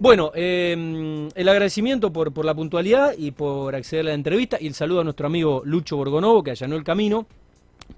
Bueno, 0.00 0.30
eh, 0.36 1.28
el 1.34 1.48
agradecimiento 1.48 2.12
por, 2.12 2.32
por 2.32 2.44
la 2.44 2.54
puntualidad 2.54 3.14
y 3.18 3.32
por 3.32 3.74
acceder 3.74 4.06
a 4.06 4.08
la 4.10 4.14
entrevista 4.14 4.56
y 4.60 4.68
el 4.68 4.74
saludo 4.74 5.00
a 5.00 5.04
nuestro 5.04 5.26
amigo 5.26 5.62
Lucho 5.64 5.96
Borgonovo 5.96 6.44
que 6.44 6.52
allanó 6.52 6.76
el 6.76 6.84
camino 6.84 7.26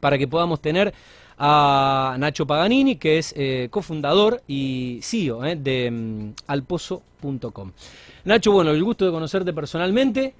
para 0.00 0.16
que 0.16 0.26
podamos 0.26 0.62
tener 0.62 0.94
a 1.36 2.16
Nacho 2.18 2.46
Paganini, 2.46 2.96
que 2.96 3.18
es 3.18 3.34
eh, 3.36 3.68
cofundador 3.70 4.42
y 4.48 5.00
CEO 5.02 5.44
eh, 5.44 5.56
de 5.56 5.90
mm, 5.90 6.32
alpozo.com. 6.46 7.72
Nacho, 8.24 8.52
bueno, 8.52 8.70
el 8.70 8.82
gusto 8.82 9.04
de 9.04 9.10
conocerte 9.10 9.52
personalmente. 9.52 10.32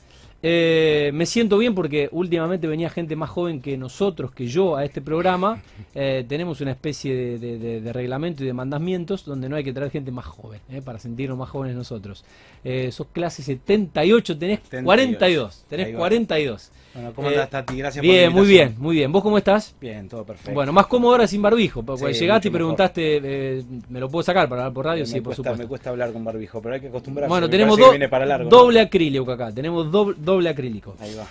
Eh, 0.43 1.11
me 1.13 1.27
siento 1.27 1.59
bien 1.59 1.75
porque 1.75 2.09
últimamente 2.13 2.67
venía 2.67 2.89
gente 2.89 3.15
más 3.15 3.29
joven 3.29 3.61
que 3.61 3.77
nosotros, 3.77 4.33
que 4.33 4.47
yo, 4.47 4.77
a 4.77 4.85
este 4.85 5.01
programa. 5.01 5.63
Eh, 5.93 6.25
tenemos 6.29 6.61
una 6.61 6.71
especie 6.71 7.13
de, 7.17 7.39
de- 7.41 7.59
de- 7.59 7.81
de 7.81 7.93
reglamento 7.93 8.45
y 8.45 8.47
de 8.47 8.53
mandamientos 8.53 9.25
donde 9.25 9.49
no 9.49 9.57
hay 9.57 9.65
que 9.65 9.73
traer 9.73 9.91
gente 9.91 10.13
más 10.13 10.25
joven, 10.25 10.61
eh, 10.71 10.81
para 10.85 11.01
sentirnos 11.01 11.37
más 11.37 11.49
jóvenes 11.51 11.75
nosotros. 11.75 12.25
Eh, 12.63 12.93
sos 12.93 13.09
clase 13.13 13.43
78, 13.43 14.39
tenés 14.39 14.61
78. 14.61 14.85
42. 14.85 15.65
Tenés 15.69 15.87
Ahí 15.89 15.93
va. 15.95 15.99
42. 15.99 16.71
Bueno, 16.95 17.13
¿cómo 17.15 17.29
andás, 17.29 17.51
Tati? 17.51 17.77
Gracias 17.77 18.05
por 18.05 18.13
la 18.15 18.21
Bien, 18.21 18.33
muy 18.33 18.47
bien, 18.47 18.75
muy 18.79 18.97
bien. 18.97 19.11
¿Vos 19.13 19.23
cómo 19.23 19.37
estás? 19.39 19.75
Bien, 19.81 20.09
todo 20.09 20.25
perfecto. 20.25 20.53
Bueno, 20.53 20.73
más 20.73 20.87
cómodo 20.87 21.13
ahora 21.13 21.27
sin 21.27 21.43
barbijo, 21.43 21.83
porque 21.83 22.15
Sí, 22.15 22.21
llegaste 22.21 22.49
y 22.49 22.51
preguntaste, 22.53 23.65
¿me 23.89 23.99
lo 24.01 24.09
puedo 24.09 24.23
sacar 24.23 24.49
para 24.49 24.63
hablar 24.63 24.75
por 24.75 24.85
radio? 24.87 25.03
me, 25.03 25.07
sí, 25.07 25.15
por 25.21 25.25
cuesta, 25.35 25.37
supuesto. 25.43 25.63
me 25.63 25.69
cuesta 25.69 25.91
hablar 25.91 26.13
con 26.13 26.25
barbijo, 26.25 26.63
pero 26.63 26.77
hay 26.77 26.81
que 26.81 26.89
acostumbrarse. 26.89 27.29
Bueno, 27.29 27.51
tenemos 27.51 27.73
parece 27.75 27.83
que 27.83 27.87
do- 27.87 27.91
viene 27.93 28.09
para 28.09 28.27
largo, 28.27 28.45
¿no? 28.51 28.57
doble 28.57 28.81
acrílico 28.81 29.31
acá, 29.33 29.51
tenemos 29.53 29.91
doble, 29.91 30.15
doble 30.31 30.49
acrílico. 30.51 30.97
Ahí 31.01 31.15
va. 31.15 31.27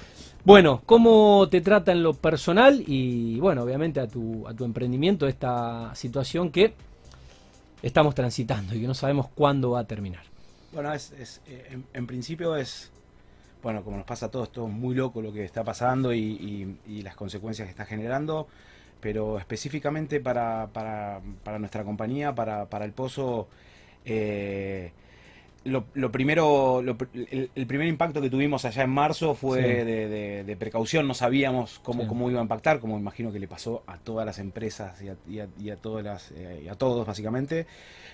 Bueno, 0.46 0.82
¿cómo 0.86 1.48
te 1.50 1.62
trata 1.62 1.92
en 1.92 2.02
lo 2.02 2.14
personal 2.14 2.84
y, 2.88 3.40
bueno, 3.40 3.64
obviamente 3.64 4.00
a 4.00 4.08
tu, 4.08 4.48
a 4.48 4.54
tu 4.54 4.64
emprendimiento 4.66 5.28
esta 5.28 5.94
situación 5.96 6.50
que 6.52 6.74
estamos 7.82 8.16
transitando 8.16 8.76
y 8.76 8.82
que 8.82 8.88
no 8.88 8.94
sabemos 8.94 9.28
cuándo 9.36 9.72
va 9.72 9.82
a 9.82 9.84
terminar? 9.84 10.24
Bueno, 10.72 10.94
es, 10.94 11.12
es, 11.14 11.42
eh, 11.48 11.68
en, 11.72 11.86
en 11.94 12.08
principio 12.08 12.56
es, 12.56 12.92
bueno, 13.64 13.84
como 13.84 13.98
nos 13.98 14.06
pasa 14.06 14.28
a 14.28 14.32
todos, 14.32 14.52
todo 14.52 14.68
es 14.68 14.74
muy 14.74 14.96
loco 14.96 15.22
lo 15.22 15.34
que 15.34 15.44
está 15.44 15.64
pasando 15.64 16.14
y, 16.14 16.20
y- 16.20 16.78
y 16.88 17.02
las 17.02 17.16
consecuencias 17.16 17.66
que 17.68 17.72
está 17.72 17.86
generando, 17.86 18.48
pero 19.02 19.40
específicamente 19.40 20.20
para, 20.20 20.68
para, 20.72 21.22
para 21.44 21.60
nuestra 21.60 21.84
compañía, 21.84 22.34
para, 22.36 22.66
para 22.68 22.86
el 22.86 22.92
Pozo, 22.92 23.48
eh, 24.06 24.92
lo, 25.66 25.86
lo 25.94 26.12
primero, 26.12 26.82
lo 26.82 26.98
el, 27.14 27.50
el 27.54 27.68
primer 27.68 27.88
impacto 27.88 28.22
que 28.22 28.30
tuvimos 28.30 28.64
allá 28.66 28.84
en 28.84 28.90
marzo 28.90 29.36
fue 29.36 29.62
Sí. 29.62 29.68
de, 29.68 30.08
de- 30.10 30.44
de 30.44 30.56
precaución, 30.58 31.08
no 31.08 31.14
sabíamos 31.14 31.80
cómo, 31.84 32.04
Sí. 32.04 32.08
cómo 32.08 32.30
iba 32.30 32.40
a 32.40 32.44
impactar, 32.44 32.80
como 32.80 32.98
imagino 32.98 33.32
que 33.32 33.40
le 33.40 33.48
pasó 33.48 33.84
a 33.88 33.98
todas 33.98 34.26
las 34.26 34.40
empresas 34.40 35.02
y 35.02 35.10
a, 35.10 35.16
y 35.30 35.40
a- 35.40 35.48
y 35.60 35.70
a 35.70 35.76
todas 35.76 36.04
las, 36.04 36.32
eh, 36.32 36.62
y 36.66 36.68
a 36.70 36.76
todos 36.76 37.06
básicamente. 37.06 37.66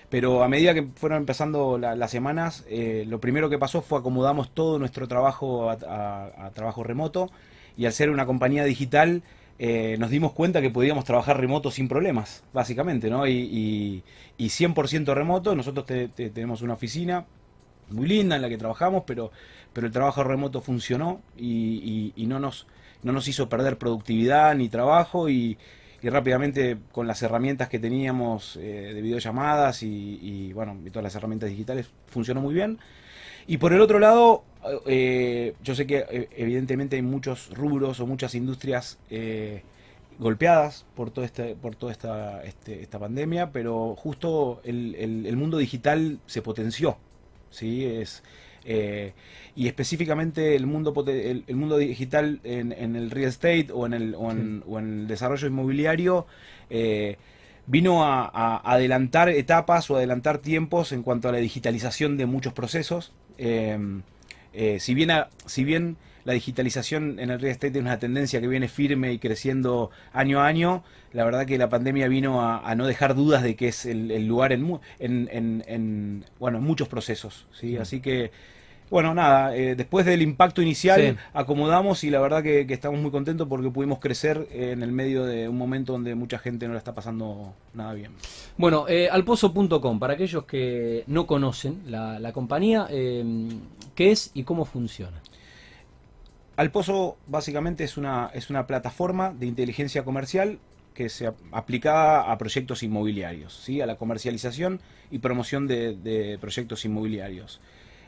Pero 0.08 0.42
a 0.42 0.48
medida 0.48 0.74
que 0.74 0.86
fueron 0.96 1.18
empezando 1.18 1.78
la- 1.78 1.94
las 1.96 2.10
semanas, 2.10 2.64
eh, 2.68 3.04
lo 3.08 3.20
primero 3.20 3.48
que 3.50 3.58
pasó 3.58 3.80
fue 3.82 3.98
acomodamos 3.98 4.50
todo 4.50 4.78
nuestro 4.78 5.08
trabajo 5.08 5.70
a, 5.70 5.74
a- 5.88 6.46
a 6.46 6.50
trabajo 6.50 6.82
remoto 6.84 7.30
y 7.76 7.86
al 7.86 7.92
ser 7.92 8.10
una 8.10 8.26
compañía 8.26 8.64
digital 8.64 9.22
eh, 9.58 9.96
nos 9.98 10.10
dimos 10.10 10.32
cuenta 10.34 10.60
que 10.60 10.68
podíamos 10.68 11.06
trabajar 11.06 11.40
remoto 11.40 11.70
sin 11.70 11.88
problemas, 11.88 12.44
básicamente, 12.52 13.08
¿no? 13.08 13.26
Y, 13.26 13.32
y, 13.32 14.02
y 14.36 14.48
100% 14.50 15.14
remoto, 15.14 15.54
nosotros 15.54 15.86
te- 15.86 16.08
te- 16.08 16.28
tenemos 16.28 16.60
una 16.60 16.74
oficina 16.74 17.24
muy 17.90 18.06
linda 18.08 18.36
en 18.36 18.42
la 18.42 18.48
que 18.48 18.58
trabajamos, 18.58 19.04
pero, 19.06 19.30
pero 19.72 19.86
el 19.86 19.92
trabajo 19.92 20.24
remoto 20.24 20.60
funcionó 20.60 21.20
y, 21.36 22.12
no, 22.26 22.38
nos, 22.40 22.66
no 23.02 23.12
nos 23.12 23.28
hizo 23.28 23.48
perder 23.48 23.78
productividad 23.78 24.54
ni 24.54 24.68
trabajo 24.68 25.28
y, 25.28 25.58
rápidamente 26.02 26.76
con 26.92 27.08
las 27.08 27.20
herramientas 27.22 27.68
que 27.68 27.80
teníamos 27.80 28.56
eh, 28.58 28.92
de 28.94 29.02
videollamadas 29.02 29.82
y, 29.82 30.20
y, 30.22 30.52
bueno, 30.52 30.76
y 30.86 30.90
todas 30.90 31.02
las 31.02 31.16
herramientas 31.16 31.50
digitales 31.50 31.90
funcionó 32.06 32.40
muy 32.40 32.54
bien. 32.54 32.78
Y 33.46 33.58
por 33.58 33.72
el 33.72 33.80
otro 33.80 33.98
lado, 33.98 34.44
eh, 34.86 35.54
yo 35.62 35.74
sé 35.74 35.86
que 35.86 36.04
eh, 36.10 36.28
evidentemente 36.36 36.96
hay 36.96 37.02
muchos 37.02 37.50
rubros 37.56 38.00
o 38.00 38.06
muchas 38.06 38.34
industrias 38.34 38.98
eh, 39.10 39.62
golpeadas 40.18 40.86
por 40.94 41.10
todo 41.10 41.24
este, 41.24 41.54
por 41.54 41.76
toda 41.76 41.92
esta, 41.92 42.42
este- 42.44 42.82
esta 42.82 42.98
pandemia, 42.98 43.52
pero 43.52 43.94
justo 43.96 44.60
el- 44.64 44.94
el 45.26 45.36
mundo 45.36 45.58
digital 45.58 46.18
se 46.26 46.42
potenció, 46.42 46.98
¿sí? 47.56 47.84
Es, 47.84 48.22
eh, 48.64 49.12
y 49.54 49.68
específicamente 49.68 50.56
el 50.56 50.66
mundo, 50.66 50.92
el, 51.08 51.44
el 51.46 51.56
mundo 51.56 51.78
digital 51.78 52.40
en, 52.44 52.72
en 52.72 52.96
el 52.96 53.10
real 53.10 53.28
estate 53.28 53.68
o 53.72 53.86
en 53.86 53.94
el, 53.94 54.14
o 54.16 54.30
en, 54.30 54.62
o 54.66 54.78
en 54.78 55.00
el 55.02 55.06
desarrollo 55.08 55.46
inmobiliario 55.48 56.26
eh, 56.70 57.16
vino 57.66 58.04
a, 58.04 58.24
a 58.32 58.72
adelantar 58.74 59.28
etapas 59.28 59.90
o 59.90 59.96
adelantar 59.96 60.38
tiempos 60.38 60.92
en 60.92 61.02
cuanto 61.02 61.28
a 61.28 61.32
la 61.32 61.38
digitalización 61.38 62.16
de 62.16 62.26
muchos 62.26 62.52
procesos. 62.52 63.12
Eh, 64.52 64.78
si, 64.80 64.94
bien 64.94 65.10
a- 65.10 65.28
si 65.46 65.64
bien 65.64 65.96
la 66.26 66.32
digitalización 66.34 67.18
en 67.20 67.30
el 67.30 67.40
real 67.40 67.52
estate 67.52 67.78
es 67.78 67.82
una 67.84 67.98
tendencia 67.98 68.40
que 68.40 68.48
viene 68.48 68.68
firme 68.68 69.12
y 69.12 69.18
creciendo 69.18 69.90
año 70.12 70.40
a 70.40 70.46
año, 70.46 70.82
la 71.12 71.24
verdad 71.24 71.46
que 71.46 71.56
la 71.56 71.68
pandemia 71.68 72.08
vino 72.08 72.42
a, 72.42 72.68
a 72.68 72.74
no 72.74 72.86
dejar 72.86 73.14
dudas 73.14 73.42
de 73.42 73.56
que 73.56 73.68
es 73.68 73.86
el, 73.86 74.10
el 74.10 74.26
lugar 74.26 74.52
en, 74.52 74.78
en, 74.98 75.28
en- 75.32 75.64
en, 75.66 76.24
bueno, 76.38 76.58
en 76.58 76.64
muchos 76.64 76.88
procesos. 76.88 77.46
¿sí? 77.52 77.76
Mm. 77.78 77.80
Así 77.82 78.00
que, 78.00 78.30
bueno, 78.90 79.14
nada, 79.14 79.56
eh, 79.56 79.74
después 79.76 80.04
del 80.06 80.20
impacto 80.22 80.62
inicial 80.62 81.00
Sí. 81.00 81.16
acomodamos 81.32 82.04
y 82.04 82.10
la 82.10 82.20
verdad 82.20 82.42
que, 82.42 82.66
que 82.66 82.74
estamos 82.74 83.00
muy 83.00 83.10
contentos 83.10 83.46
porque 83.48 83.70
pudimos 83.70 83.98
crecer 84.00 84.46
en 84.52 84.82
el 84.82 84.92
medio 84.92 85.24
de 85.24 85.48
un 85.48 85.56
momento 85.56 85.92
donde 85.92 86.14
mucha 86.14 86.38
gente 86.38 86.66
no 86.66 86.72
la 86.72 86.78
está 86.78 86.94
pasando 86.94 87.52
nada 87.74 87.94
bien. 87.94 88.12
Bueno, 88.56 88.86
eh, 88.88 89.08
alpozo.com, 89.10 89.98
para 89.98 90.14
aquellos 90.14 90.44
que 90.44 91.02
no 91.06 91.26
conocen 91.26 91.82
la, 91.86 92.18
la 92.20 92.32
compañía, 92.32 92.86
eh, 92.90 93.24
¿qué 93.94 94.10
es 94.12 94.30
y 94.34 94.42
cómo 94.44 94.64
funciona? 94.64 95.20
Alpozo 96.56 97.16
básicamente 97.26 97.84
es 97.84 97.96
una, 97.96 98.30
es 98.32 98.48
una 98.48 98.66
plataforma 98.66 99.34
de 99.38 99.46
inteligencia 99.46 100.04
comercial 100.04 100.58
que 100.94 101.10
se 101.10 101.26
ap- 101.26 101.36
aplicada 101.52 102.32
a 102.32 102.38
proyectos 102.38 102.82
inmobiliarios, 102.82 103.54
¿sí? 103.54 103.82
a 103.82 103.86
la 103.86 103.96
comercialización 103.96 104.80
y 105.10 105.18
promoción 105.18 105.66
de, 105.66 106.38
proyectos 106.40 106.84
inmobiliarios. 106.86 107.60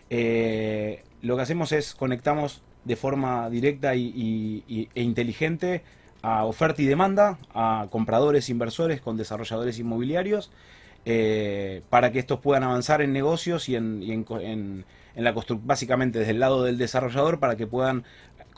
Eh, 0.08 1.02
lo 1.20 1.36
que 1.36 1.42
hacemos 1.42 1.72
es 1.72 1.94
conectamos 1.94 2.62
de 2.84 2.96
forma 2.96 3.50
directa 3.50 3.94
y, 3.94 4.64
e 4.94 5.02
inteligente 5.02 5.82
a 6.22 6.46
oferta 6.46 6.80
y 6.80 6.86
demanda, 6.86 7.38
a 7.52 7.88
compradores, 7.90 8.48
inversores 8.48 9.02
con 9.02 9.18
desarrolladores 9.18 9.78
inmobiliarios, 9.78 10.50
eh, 11.04 11.82
para 11.90 12.10
que 12.12 12.18
estos 12.18 12.40
puedan 12.40 12.64
avanzar 12.64 13.02
en 13.02 13.12
negocios 13.12 13.68
y 13.68 13.76
en, 13.76 14.02
en 14.02 14.24
en- 14.40 14.84
la 15.14 15.34
constru- 15.34 15.60
básicamente 15.62 16.18
desde 16.20 16.30
el 16.32 16.38
lado 16.40 16.62
del 16.64 16.78
desarrollador 16.78 17.40
para 17.40 17.56
que 17.56 17.66
puedan 17.66 18.04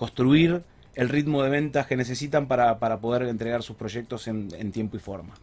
construir 0.01 0.63
el 0.95 1.11
ritmo 1.11 1.43
de 1.43 1.51
ventas 1.51 1.87
que 1.87 1.95
necesitan 1.95 2.47
para, 2.49 2.79
para 2.79 3.01
poder 3.01 3.25
entregar 3.25 3.63
sus 3.63 3.77
proyectos 3.77 4.27
en, 4.29 4.49
en 4.59 4.73
tiempo 4.73 4.97
y 4.97 5.01
forma. 5.01 5.35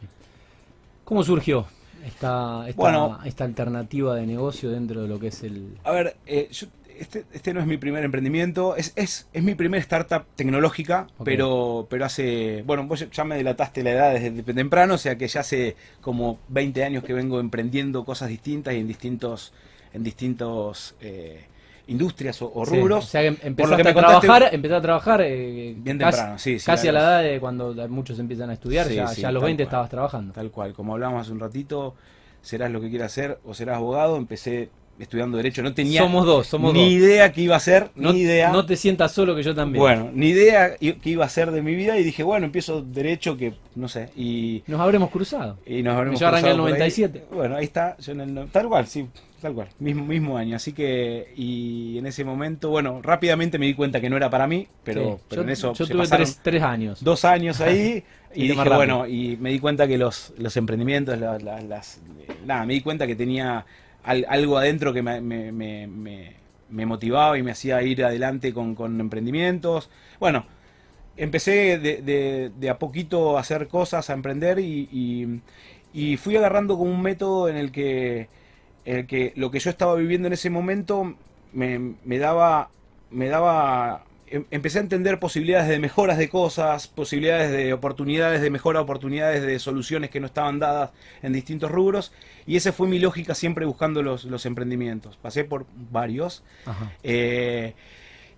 ¿Cómo 1.05 1.23
surgió 1.23 1.67
esta, 2.03 2.67
esta, 2.67 2.81
Bueno. 2.81 3.19
esta 3.23 3.43
alternativa 3.43 4.15
de 4.15 4.25
negocio 4.25 4.71
dentro 4.71 5.03
de 5.03 5.07
lo 5.07 5.19
que 5.19 5.27
es 5.27 5.43
el... 5.43 5.77
A 5.83 5.91
ver, 5.91 6.17
eh, 6.25 6.47
yo- 6.51 6.65
este, 6.99 7.25
este 7.31 7.53
no 7.53 7.59
es 7.59 7.67
mi 7.67 7.77
primer 7.77 8.03
emprendimiento, 8.03 8.75
es, 8.75 8.91
es, 8.95 9.27
es 9.31 9.43
mi 9.43 9.53
primer 9.53 9.79
startup 9.81 10.23
tecnológica, 10.35 11.05
pero, 11.23 11.85
pero 11.91 12.05
hace, 12.05 12.63
bueno, 12.65 12.87
vos 12.87 13.05
ya 13.11 13.23
me 13.23 13.37
delataste 13.37 13.83
la 13.83 13.91
edad 13.91 14.13
desde 14.15 14.41
temprano, 14.55 14.95
o 14.95 14.97
sea 14.97 15.15
que 15.15 15.27
ya 15.27 15.41
hace 15.41 15.75
como 16.01 16.39
20 16.47 16.83
años 16.83 17.03
que 17.03 17.13
vengo 17.13 17.39
emprendiendo 17.39 18.03
cosas 18.03 18.29
distintas 18.29 18.73
y 18.73 18.77
en 18.79 18.87
distintos, 18.87 19.53
en 19.93 20.01
distintos 20.01 20.95
eh, 20.99 21.45
industrias 21.87 22.41
o, 22.41 22.51
o 22.53 22.65
Sí, 22.65 22.75
rubros. 22.75 23.05
o 23.05 23.07
sea 23.07 23.21
que 23.21 23.27
empezaste 23.47 23.81
a 23.81 23.83
me 23.85 23.93
contaste- 23.93 24.21
trabajar, 24.27 24.49
empezaste 24.53 24.77
a 24.77 24.81
trabajar 24.81 25.21
eh, 25.21 25.73
Bien 25.77 25.97
casi, 25.97 26.17
temprano, 26.17 26.39
sí, 26.39 26.59
sí, 26.59 26.65
casi 26.65 26.87
a 26.87 26.91
la- 26.91 26.99
edad 26.99 27.23
de 27.23 27.39
cuando 27.39 27.73
muchos 27.89 28.19
empiezan 28.19 28.49
a 28.49 28.53
estudiar, 28.53 28.87
ya, 28.89 29.11
ya 29.13 29.29
a 29.29 29.31
los 29.31 29.41
tal 29.41 29.47
20 29.47 29.63
cual. 29.63 29.67
estabas 29.67 29.89
trabajando. 29.89 30.33
Tal 30.33 30.51
cual, 30.51 30.73
como 30.73 30.93
hablábamos 30.93 31.21
hace 31.21 31.31
un 31.31 31.39
ratito, 31.39 31.95
serás 32.41 32.71
lo 32.71 32.81
que 32.81 32.89
quieras 32.89 33.11
ser 33.11 33.39
o 33.45 33.53
serás 33.53 33.77
abogado. 33.77 34.17
Empecé 34.17 34.69
estudiando 34.99 35.37
Derecho, 35.37 35.61
no 35.61 35.73
tenía 35.75 36.01
somos 36.01 36.25
dos, 36.25 36.47
somos 36.47 36.73
ni 36.73 36.81
dos. 36.85 36.91
idea 36.91 37.31
que 37.31 37.41
iba 37.41 37.55
a 37.55 37.59
ser, 37.59 37.91
No, 37.95 38.11
ni 38.13 38.21
idea. 38.21 38.49
no 38.51 38.65
te 38.65 38.75
sientas 38.75 39.11
solo 39.11 39.35
que 39.35 39.43
yo 39.43 39.53
también. 39.53 39.79
Bueno, 39.79 40.09
ni 40.11 40.29
idea 40.29 40.75
que 40.75 40.97
iba 41.03 41.23
a 41.23 41.29
ser 41.29 41.51
de 41.51 41.61
mi 41.61 41.75
vida 41.75 41.99
y 41.99 42.03
dije, 42.03 42.23
bueno, 42.23 42.47
empiezo 42.47 42.81
Derecho, 42.81 43.37
que 43.37 43.53
no 43.75 43.87
sé, 43.87 44.09
y, 44.15 44.63
Nos 44.65 44.79
habremos 44.81 45.11
cruzado. 45.11 45.59
y 45.67 45.83
nos 45.83 45.95
habremos 45.95 46.19
Yo 46.19 46.27
arranqué 46.27 46.47
en 46.49 46.51
el 46.53 46.57
cruzado 46.57 46.63
por 46.63 46.81
ahí. 46.81 46.89
97. 46.89 47.25
Bueno, 47.31 47.55
ahí 47.57 47.65
está, 47.65 47.95
yo 47.99 48.11
en 48.13 48.21
el, 48.21 48.33
no- 48.33 48.45
tal 48.47 48.67
cual, 48.69 48.87
sí, 48.87 49.07
tal 49.41 49.53
cual, 49.53 49.69
mismo, 49.79 50.05
mismo 50.05 50.37
año. 50.37 50.55
Así 50.55 50.73
que, 50.73 51.31
y 51.35 51.97
en 51.97 52.05
ese 52.07 52.23
momento, 52.25 52.69
bueno, 52.69 53.01
rápidamente 53.01 53.59
me 53.59 53.65
di 53.67 53.73
cuenta 53.75 54.01
que 54.01 54.09
no 54.09 54.17
era 54.17 54.29
para 54.29 54.47
mí, 54.47 54.67
pero, 54.83 55.17
Sí, 55.17 55.23
pero 55.29 55.41
yo, 55.41 55.43
en 55.43 55.49
eso 55.51 55.73
yo 55.73 55.85
se 55.85 55.93
tuve 55.93 56.07
tres, 56.07 56.39
tres 56.41 56.63
años. 56.63 57.03
dos 57.03 57.23
años 57.25 57.61
ahí 57.61 58.03
Y 58.33 58.47
dije, 58.49 58.55
rápido. 58.69 58.75
bueno, 58.75 59.07
y 59.07 59.37
me 59.37 59.51
di 59.51 59.59
cuenta 59.59 59.87
que 59.87 59.97
los, 59.97 60.33
los 60.37 60.55
emprendimientos, 60.57 61.17
la- 61.19 61.39
la- 61.39 61.61
las, 61.61 62.01
nada, 62.45 62.65
me 62.65 62.73
di 62.73 62.81
cuenta 62.81 63.07
que 63.07 63.15
tenía 63.15 63.65
al- 64.03 64.25
algo 64.29 64.57
adentro 64.57 64.93
que 64.93 65.01
me, 65.01 65.21
me- 65.21 65.51
me- 65.51 65.87
me- 65.87 66.35
me 66.69 66.85
motivaba 66.85 67.37
y 67.37 67.43
me 67.43 67.51
hacía 67.51 67.81
ir 67.83 68.03
adelante 68.03 68.53
con, 68.53 68.75
con 68.75 68.99
emprendimientos. 68.99 69.89
Bueno, 70.19 70.45
empecé 71.15 71.79
de, 71.79 72.01
de- 72.01 72.51
de 72.55 72.69
a 72.69 72.77
poquito 72.79 73.37
a 73.37 73.41
hacer 73.41 73.67
cosas, 73.67 74.09
a 74.09 74.13
emprender 74.13 74.59
y, 74.59 74.89
y- 74.91 75.41
y 75.93 76.17
fui 76.17 76.35
agarrando 76.35 76.77
como 76.77 76.91
un 76.91 77.01
método 77.01 77.49
en 77.49 77.57
el 77.57 77.71
que 77.71 78.27
el 78.87 79.05
que 79.07 79.33
lo 79.35 79.51
que 79.51 79.59
yo 79.59 79.69
estaba 79.69 79.95
viviendo 79.95 80.27
en 80.27 80.33
ese 80.33 80.49
momento 80.49 81.15
me, 81.53 81.95
me 82.05 82.17
daba, 82.19 82.69
me 83.11 83.27
daba 83.27 84.03
em- 84.27 84.45
empecé 84.51 84.79
a 84.79 84.81
entender 84.81 85.19
posibilidades 85.19 85.67
de 85.69 85.79
mejoras 85.79 86.17
de 86.17 86.29
cosas, 86.29 86.87
posibilidades 86.87 87.51
de 87.51 87.73
oportunidades 87.73 88.41
de 88.41 88.49
mejora, 88.49 88.81
oportunidades 88.81 89.41
de 89.43 89.59
soluciones 89.59 90.09
que 90.09 90.19
no 90.19 90.27
estaban 90.27 90.59
dadas 90.59 90.91
en 91.21 91.33
distintos 91.33 91.69
rubros. 91.71 92.11
Y 92.45 92.55
esa 92.55 92.71
fue 92.73 92.87
mi 92.87 92.99
lógica 92.99 93.35
siempre 93.35 93.65
buscando 93.65 94.01
los, 94.03 94.25
los 94.25 94.45
emprendimientos. 94.45 95.17
Pasé 95.17 95.43
por 95.43 95.65
varios. 95.91 96.43
Ajá. 96.65 96.91
Eh, 97.03 97.73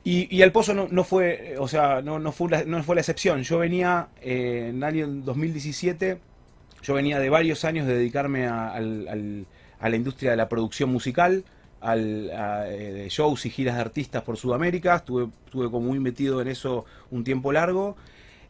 y, 0.03 0.33
y 0.35 0.41
el 0.41 0.51
pozo 0.51 0.73
no, 0.73 0.87
no 0.89 1.03
fue, 1.03 1.55
o 1.59 1.67
sea, 1.67 2.01
no, 2.01 2.19
no, 2.19 2.31
fue 2.31 2.49
la, 2.49 2.63
no 2.63 2.81
fue 2.83 2.95
la 2.95 3.01
excepción. 3.01 3.43
Yo 3.43 3.59
venía 3.59 4.07
eh, 4.21 4.67
en 4.69 4.77
el 4.77 4.83
año 4.83 5.07
2017, 5.07 6.19
yo 6.81 6.93
venía 6.93 7.19
de 7.19 7.29
varios 7.29 7.65
años 7.65 7.85
de 7.87 7.95
dedicarme 7.97 8.47
a, 8.47 8.69
al- 8.73 9.07
al- 9.09 9.45
a 9.79 9.89
la 9.89 9.95
industria 9.95 10.31
de 10.31 10.37
la 10.37 10.49
producción 10.49 10.91
musical, 10.91 11.43
al, 11.81 12.29
a, 12.31 12.65
eh, 12.69 13.07
shows 13.09 13.45
y 13.45 13.49
giras 13.49 13.75
de 13.75 13.81
artistas 13.81 14.23
por 14.23 14.37
Sudamérica. 14.37 14.95
Estuve, 14.97 15.27
estuve 15.45 15.69
como 15.71 15.87
muy 15.87 15.99
metido 15.99 16.41
en 16.41 16.47
eso 16.49 16.85
un 17.11 17.23
tiempo 17.23 17.51
largo. 17.51 17.95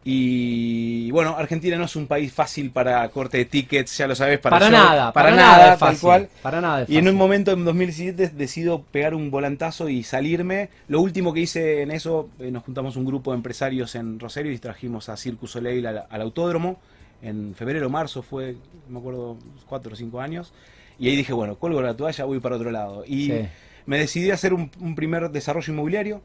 Y 0.03 1.11
bueno, 1.11 1.35
Argentina 1.37 1.77
no 1.77 1.83
es 1.85 1.95
un 1.95 2.07
país 2.07 2.31
fácil 2.33 2.71
para 2.71 3.07
corte 3.09 3.37
de 3.37 3.45
tickets, 3.45 3.97
ya 3.97 4.07
lo 4.07 4.15
sabes, 4.15 4.39
para, 4.39 4.57
Para, 4.57 4.71
show, 4.71 4.71
nada, 4.71 5.11
para, 5.13 5.29
para, 5.31 5.35
nada, 5.35 5.57
nada, 5.57 5.73
es 5.73 5.79
tal 5.79 5.97
fácil. 5.97 5.99
cual. 5.99 6.29
Para 6.41 6.61
nada 6.61 6.85
Y 6.87 6.97
en 6.97 7.03
un 7.07 7.13
fácil. 7.13 7.17
momento, 7.17 7.51
en 7.51 7.65
2017, 7.65 8.29
decido 8.29 8.81
pegar 8.83 9.13
un 9.13 9.29
volantazo 9.29 9.89
y 9.89 10.03
salirme. 10.03 10.69
Lo 10.87 11.01
último 11.01 11.33
que 11.33 11.41
hice 11.41 11.81
en 11.81 11.91
eso, 11.91 12.29
eh, 12.39 12.49
nos 12.49 12.63
juntamos 12.63 12.95
un 12.95 13.05
grupo 13.05 13.31
de 13.31 13.37
empresarios 13.37 13.93
en 13.95 14.19
Rosario 14.19 14.51
y 14.53 14.57
trajimos 14.57 15.09
a 15.09 15.17
Circus 15.17 15.51
Soleil 15.51 15.85
al, 15.85 16.05
al 16.09 16.21
autódromo. 16.21 16.79
En 17.21 17.53
febrero 17.53 17.89
marzo 17.89 18.21
fue, 18.23 18.53
no 18.87 18.93
me 18.93 18.99
acuerdo, 18.99 19.37
cuatro 19.67 19.93
o 19.93 19.95
cinco 19.97 20.21
años. 20.21 20.53
Y 20.99 21.09
ahí 21.09 21.15
dije, 21.15 21.33
bueno, 21.33 21.57
colgo 21.57 21.81
la 21.81 21.95
toalla, 21.95 22.25
voy 22.25 22.39
para 22.39 22.57
otro 22.57 22.71
lado. 22.71 23.03
Y 23.07 23.27
Sí. 23.27 23.47
me 23.85 23.97
decidí 23.97 24.31
a 24.31 24.33
hacer 24.33 24.53
un, 24.53 24.69
un 24.79 24.95
primer 24.95 25.29
desarrollo 25.31 25.71
inmobiliario. 25.73 26.21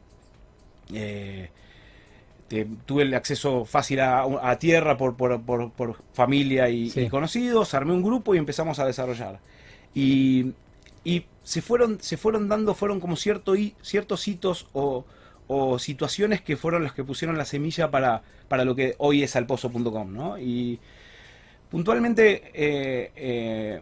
Eh, 0.93 1.49
te- 2.47 2.67
tuve 2.85 3.03
el 3.03 3.13
acceso 3.13 3.65
fácil 3.65 4.01
a, 4.01 4.21
a 4.41 4.59
tierra 4.59 4.97
por, 4.97 5.15
por- 5.15 5.41
por- 5.41 5.71
por 5.71 5.95
familia 6.13 6.69
y, 6.69 6.89
Sí. 6.89 7.01
y 7.01 7.09
conocidos, 7.09 7.73
armé 7.73 7.93
un 7.93 8.03
grupo 8.03 8.35
y 8.35 8.37
empezamos 8.37 8.77
a 8.79 8.85
desarrollar. 8.85 9.39
Y, 9.95 10.51
y 11.03 11.25
se, 11.43 11.61
fueron, 11.61 11.99
se 12.01 12.17
fueron 12.17 12.47
dando, 12.49 12.75
fueron 12.75 12.99
como 12.99 13.15
cierto, 13.15 13.53
ciertos 13.81 14.27
hitos 14.27 14.67
o, 14.73 15.05
o 15.47 15.79
situaciones 15.79 16.41
que 16.41 16.57
fueron 16.57 16.83
las 16.83 16.93
que 16.93 17.03
pusieron 17.03 17.37
la 17.37 17.45
semilla 17.45 17.89
para, 17.89 18.21
para 18.47 18.65
lo 18.65 18.75
que 18.75 18.95
hoy 18.99 19.23
es 19.23 19.35
alpozo.com, 19.35 20.13
¿no? 20.13 20.37
Y 20.37 20.79
puntualmente 21.71 22.43
eh, 22.53 23.11
eh, 23.15 23.81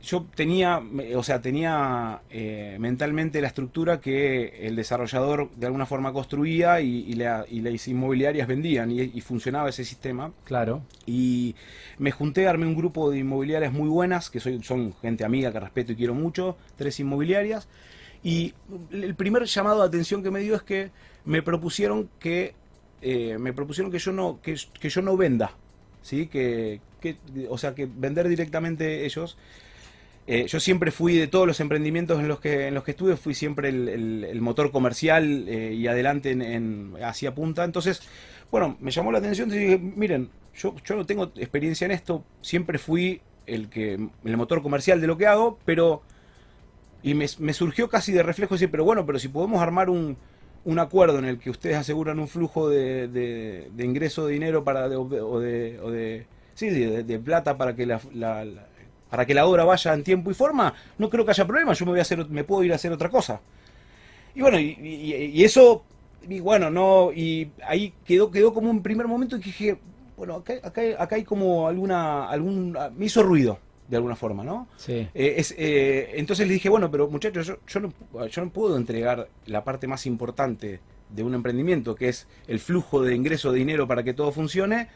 yo 0.00 0.24
tenía, 0.34 0.80
o 1.16 1.22
sea, 1.24 1.42
tenía 1.42 2.20
eh, 2.30 2.76
mentalmente 2.78 3.40
la 3.40 3.48
estructura 3.48 4.00
que 4.00 4.66
el 4.68 4.76
desarrollador 4.76 5.50
de 5.56 5.66
alguna 5.66 5.86
forma 5.86 6.12
construía 6.12 6.80
y, 6.80 7.00
y 7.08 7.14
la- 7.14 7.44
y 7.50 7.60
las 7.60 7.88
inmobiliarias 7.88 8.46
vendían 8.46 8.92
y, 8.92 9.00
y 9.02 9.20
funcionaba 9.20 9.68
ese 9.70 9.84
sistema. 9.84 10.32
Claro. 10.44 10.82
Y 11.04 11.56
me 11.98 12.12
junté, 12.12 12.46
armé 12.46 12.66
un 12.66 12.76
grupo 12.76 13.10
de 13.10 13.18
inmobiliarias 13.18 13.72
muy 13.72 13.88
buenas, 13.88 14.30
que 14.30 14.38
soy, 14.40 14.62
son 14.62 14.94
gente 15.02 15.24
amiga 15.24 15.52
que 15.52 15.58
respeto 15.60 15.92
y 15.92 15.96
quiero 15.96 16.14
mucho, 16.14 16.56
tres 16.76 17.00
inmobiliarias. 17.00 17.68
Y 18.22 18.54
el 18.92 19.14
primer 19.16 19.44
llamado 19.44 19.80
de 19.82 19.88
atención 19.88 20.22
que 20.22 20.30
me 20.30 20.40
dio 20.40 20.54
es 20.54 20.62
que 20.62 20.90
me 21.24 21.42
propusieron 21.42 22.08
que 22.20 22.54
eh, 23.02 23.36
me 23.38 23.52
propusieron 23.52 23.92
que 23.92 23.98
yo 23.98 24.12
no 24.12 24.40
que, 24.42 24.56
que 24.80 24.88
yo 24.88 25.02
no 25.02 25.16
venda, 25.16 25.52
sí, 26.02 26.26
que, 26.26 26.80
que- 27.00 27.16
o 27.48 27.58
sea 27.58 27.74
que 27.74 27.86
vender 27.86 28.28
directamente 28.28 29.04
ellos. 29.06 29.36
Eh, 30.30 30.46
yo 30.46 30.60
siempre 30.60 30.90
fui 30.90 31.16
de 31.16 31.26
todos 31.26 31.46
los 31.46 31.58
emprendimientos 31.60 32.20
en 32.20 32.28
los 32.28 32.38
que 32.38 32.66
en 32.68 32.74
los 32.74 32.84
que 32.84 32.90
estuve 32.90 33.16
fui 33.16 33.34
siempre 33.34 33.70
el, 33.70 33.88
el- 34.24 34.40
motor 34.42 34.70
comercial 34.70 35.46
eh, 35.48 35.72
y 35.74 35.86
adelante 35.86 36.30
en, 36.32 36.42
en- 36.42 36.94
hacia 37.02 37.34
punta. 37.34 37.64
Entonces, 37.64 38.02
bueno, 38.50 38.76
me 38.80 38.90
llamó 38.90 39.10
la 39.12 39.18
atención 39.20 39.50
y 39.52 39.56
dije, 39.56 39.78
miren, 39.78 40.28
yo, 40.54 40.74
yo 40.84 40.96
no 40.96 41.06
tengo 41.06 41.32
experiencia 41.36 41.86
en 41.86 41.92
esto, 41.92 42.24
siempre 42.42 42.78
fui 42.78 43.22
el 43.46 43.70
que 43.70 43.94
el 44.24 44.36
motor 44.36 44.62
comercial 44.62 45.00
de 45.00 45.06
lo 45.06 45.16
que 45.16 45.26
hago, 45.26 45.58
pero 45.64 46.02
y 47.02 47.14
me, 47.14 47.26
me 47.38 47.52
surgió 47.52 47.88
casi 47.88 48.12
de 48.12 48.22
reflejo 48.22 48.54
decir, 48.54 48.70
pero 48.70 48.84
bueno, 48.84 49.06
pero 49.06 49.18
si 49.18 49.28
podemos 49.28 49.60
armar 49.62 49.88
un, 49.90 50.16
un 50.64 50.78
acuerdo 50.78 51.18
en 51.18 51.24
el 51.26 51.38
que 51.38 51.50
ustedes 51.50 51.76
aseguran 51.76 52.18
un 52.18 52.28
flujo 52.28 52.68
de, 52.68 53.08
de- 53.08 53.70
ingreso 53.84 54.26
de 54.26 54.32
dinero 54.34 54.64
para 54.64 54.88
de- 54.88 54.96
o 54.96 55.40
de, 55.40 55.78
o 55.80 55.90
de- 55.90 56.26
sí, 56.54 56.68
de 56.70 57.18
plata 57.20 57.56
para 57.56 57.74
que 57.76 57.86
la, 57.86 58.00
la- 58.14 58.44
la- 58.44 58.66
para 59.10 59.24
que 59.26 59.34
la 59.34 59.46
obra 59.46 59.64
vaya 59.64 59.94
en 59.94 60.02
tiempo 60.04 60.30
y 60.30 60.34
forma, 60.34 60.72
no 60.98 61.08
creo 61.08 61.24
que 61.24 61.30
haya 61.30 61.46
problema, 61.46 61.72
yo 61.72 61.84
me 61.86 61.92
voy 61.92 61.98
a 61.98 62.02
hacer 62.02 62.28
me 62.28 62.44
puedo 62.44 62.62
ir 62.64 62.72
a 62.72 62.76
hacer 62.76 62.92
otra 62.92 63.08
cosa. 63.08 63.40
Y 64.34 64.40
bueno, 64.42 64.58
y, 64.58 64.76
y- 64.80 65.14
y 65.40 65.44
eso 65.44 65.84
y 66.28 66.40
bueno, 66.40 66.70
no 66.70 67.10
y 67.12 67.50
ahí 67.66 67.92
quedó 68.04 68.30
quedó 68.30 68.52
como 68.52 68.70
un 68.70 68.82
primer 68.82 69.06
momento 69.06 69.36
en 69.36 69.42
que 69.42 69.46
dije, 69.48 69.78
bueno, 70.16 70.34
acá, 70.36 70.54
acá, 70.62 70.82
acá 70.98 71.16
hay 71.16 71.24
como 71.24 71.68
alguna 71.68 72.28
algún 72.28 72.76
me 72.96 73.06
hizo 73.06 73.22
ruido 73.22 73.58
de 73.88 73.96
alguna 73.96 74.16
forma, 74.16 74.44
¿no? 74.44 74.68
Sí. 74.76 75.08
Eh, 75.14 75.34
es, 75.38 75.54
eh, 75.56 76.10
entonces 76.16 76.46
le 76.46 76.52
dije, 76.52 76.68
bueno, 76.68 76.90
pero 76.90 77.08
muchachos, 77.08 77.46
yo, 77.46 77.56
yo 77.66 77.80
no, 77.80 78.26
yo 78.26 78.44
no 78.44 78.50
puedo 78.50 78.76
entregar 78.76 79.28
la 79.46 79.64
parte 79.64 79.86
más 79.86 80.04
importante 80.04 80.80
de 81.08 81.22
un 81.22 81.34
emprendimiento, 81.34 81.94
que 81.94 82.10
es 82.10 82.26
el 82.48 82.58
flujo 82.60 83.02
de 83.02 83.14
ingreso 83.14 83.50
de 83.50 83.60
dinero 83.60 83.88
para 83.88 84.02
que 84.02 84.12
todo 84.12 84.30
funcione, 84.30 84.88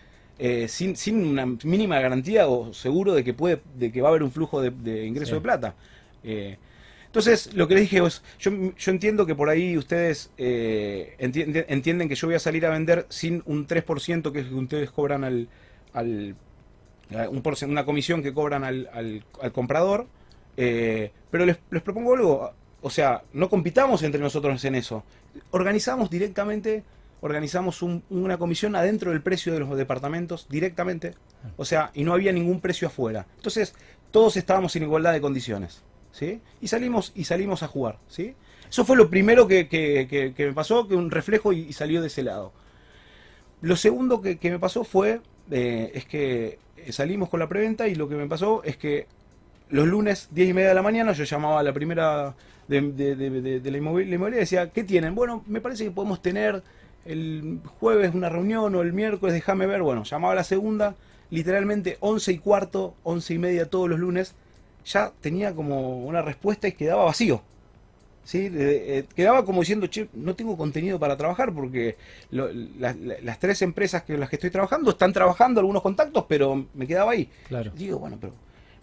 eh, 0.44 0.66
sin, 0.66 0.96
sin 0.96 1.24
una 1.24 1.46
mínima 1.46 2.00
garantía 2.00 2.48
o 2.48 2.72
seguro 2.74 3.14
de 3.14 3.22
que 3.22 3.32
puede, 3.32 3.60
de 3.76 3.92
que 3.92 4.00
va 4.02 4.08
a 4.08 4.10
haber 4.10 4.24
un 4.24 4.32
flujo 4.32 4.60
de, 4.60 4.70
de 4.70 5.06
ingreso 5.06 5.30
Sí. 5.30 5.34
de 5.36 5.40
plata. 5.40 5.74
Eh, 6.24 6.56
entonces, 7.06 7.52
lo 7.54 7.68
que 7.68 7.74
les 7.74 7.82
dije 7.90 8.04
es, 8.04 8.22
yo, 8.40 8.50
yo 8.76 8.90
entiendo 8.90 9.24
que 9.26 9.34
por 9.34 9.48
ahí 9.50 9.76
ustedes 9.76 10.30
eh, 10.38 11.14
enti- 11.20 11.64
entienden 11.68 12.08
que 12.08 12.14
yo 12.16 12.26
voy 12.26 12.34
a 12.36 12.40
salir 12.40 12.64
a 12.66 12.70
vender 12.70 13.06
sin 13.10 13.42
un 13.46 13.66
3% 13.68 14.32
que 14.32 14.40
es 14.40 14.46
que 14.48 14.54
ustedes 14.54 14.90
cobran 14.90 15.22
al, 15.22 15.48
al 15.92 16.34
un 17.30 17.42
porcen- 17.42 17.68
una 17.68 17.84
comisión 17.84 18.22
que 18.22 18.32
cobran 18.32 18.64
al, 18.64 18.88
al- 18.94 19.24
al 19.42 19.52
comprador, 19.52 20.06
pero 20.56 21.44
les, 21.46 21.58
les 21.70 21.82
propongo 21.82 22.14
algo, 22.14 22.50
o 22.80 22.90
sea, 22.90 23.22
no 23.34 23.48
compitamos 23.50 24.02
entre 24.02 24.20
nosotros 24.20 24.64
en 24.64 24.74
eso, 24.74 25.04
organizamos 25.50 26.08
directamente, 26.10 26.82
organizamos 27.22 27.80
un- 27.82 28.02
una 28.10 28.36
comisión 28.36 28.76
adentro 28.76 29.10
del 29.12 29.22
precio 29.22 29.54
de 29.54 29.60
los 29.60 29.74
departamentos 29.78 30.46
directamente, 30.50 31.14
o 31.56 31.64
sea, 31.64 31.90
y 31.94 32.04
no 32.04 32.12
había 32.12 32.32
ningún 32.32 32.60
precio 32.60 32.88
afuera. 32.88 33.26
Entonces, 33.36 33.74
todos 34.10 34.36
estábamos 34.36 34.76
en 34.76 34.82
igualdad 34.82 35.12
de 35.14 35.20
condiciones, 35.22 35.82
¿sí? 36.12 36.42
Y 36.60 36.68
salimos, 36.68 37.12
y 37.14 37.24
salimos 37.24 37.62
a 37.62 37.68
jugar, 37.68 37.98
¿sí? 38.08 38.34
Eso 38.68 38.84
fue 38.84 38.96
lo 38.96 39.08
primero 39.08 39.46
que, 39.48 39.68
que- 39.68 40.34
que- 40.36 40.46
me 40.46 40.52
pasó, 40.52 40.86
que 40.88 40.94
un 40.96 41.10
reflejo 41.10 41.52
y, 41.54 41.72
salió 41.72 42.00
de 42.02 42.08
ese 42.08 42.22
lado. 42.22 42.52
Lo 43.60 43.76
segundo 43.76 44.20
que, 44.20 44.38
me 44.50 44.58
pasó 44.58 44.82
fue, 44.84 45.20
eh, 45.50 45.92
es 45.94 46.04
que 46.04 46.58
salimos 46.90 47.28
con 47.28 47.38
la 47.40 47.48
preventa 47.48 47.86
y 47.86 47.94
lo 47.94 48.08
que 48.08 48.16
me 48.16 48.26
pasó 48.26 48.62
es 48.64 48.76
que 48.76 49.06
los 49.70 49.86
lunes, 49.86 50.28
10 50.32 50.48
y 50.50 50.52
media 50.52 50.70
de 50.70 50.74
la 50.74 50.82
mañana, 50.82 51.12
yo 51.12 51.24
llamaba 51.24 51.60
a 51.60 51.62
la 51.62 51.72
primera 51.72 52.34
de, 52.68 52.80
de- 52.80 53.70
la 53.70 53.78
inmobiliaria 53.78 54.36
y 54.36 54.40
decía, 54.40 54.70
¿qué 54.70 54.84
tienen? 54.84 55.14
Bueno, 55.14 55.44
me 55.46 55.60
parece 55.60 55.84
que 55.84 55.90
podemos 55.90 56.20
tener 56.22 56.62
el 57.04 57.60
jueves 57.80 58.14
una 58.14 58.28
reunión 58.28 58.74
o 58.74 58.82
el 58.82 58.92
miércoles, 58.92 59.34
déjame 59.34 59.66
ver. 59.66 59.82
Bueno, 59.82 60.04
llamaba 60.04 60.32
a 60.32 60.36
la 60.36 60.44
segunda, 60.44 60.94
literalmente 61.30 61.96
11 62.00 62.32
y 62.32 62.38
cuarto, 62.38 62.94
11 63.04 63.34
y 63.34 63.38
media 63.38 63.66
todos 63.70 63.88
los 63.88 63.98
lunes, 63.98 64.34
ya 64.84 65.12
tenía 65.20 65.54
como 65.54 66.04
una 66.04 66.22
respuesta 66.22 66.68
y 66.68 66.72
quedaba 66.72 67.04
vacío. 67.04 67.40
¿sí? 68.24 68.38
Eh, 68.46 68.50
eh, 68.54 69.04
quedaba 69.16 69.44
como 69.44 69.60
diciendo, 69.60 69.88
che, 69.88 70.08
no 70.12 70.34
tengo 70.36 70.56
contenido 70.56 70.96
para 70.98 71.16
trabajar 71.16 71.52
porque 71.52 71.96
lo- 72.30 72.52
la- 72.78 72.94
la- 72.94 73.16
las 73.20 73.38
tres 73.40 73.62
empresas 73.62 74.04
que 74.04 74.16
las 74.16 74.28
que 74.30 74.36
estoy 74.36 74.50
trabajando 74.50 74.90
están 74.92 75.12
trabajando 75.12 75.58
algunos 75.60 75.82
contactos, 75.82 76.24
pero 76.28 76.66
me 76.74 76.86
quedaba 76.86 77.10
ahí. 77.12 77.28
Claro. 77.48 77.72
Digo, 77.74 77.98
bueno, 77.98 78.18
pero 78.20 78.32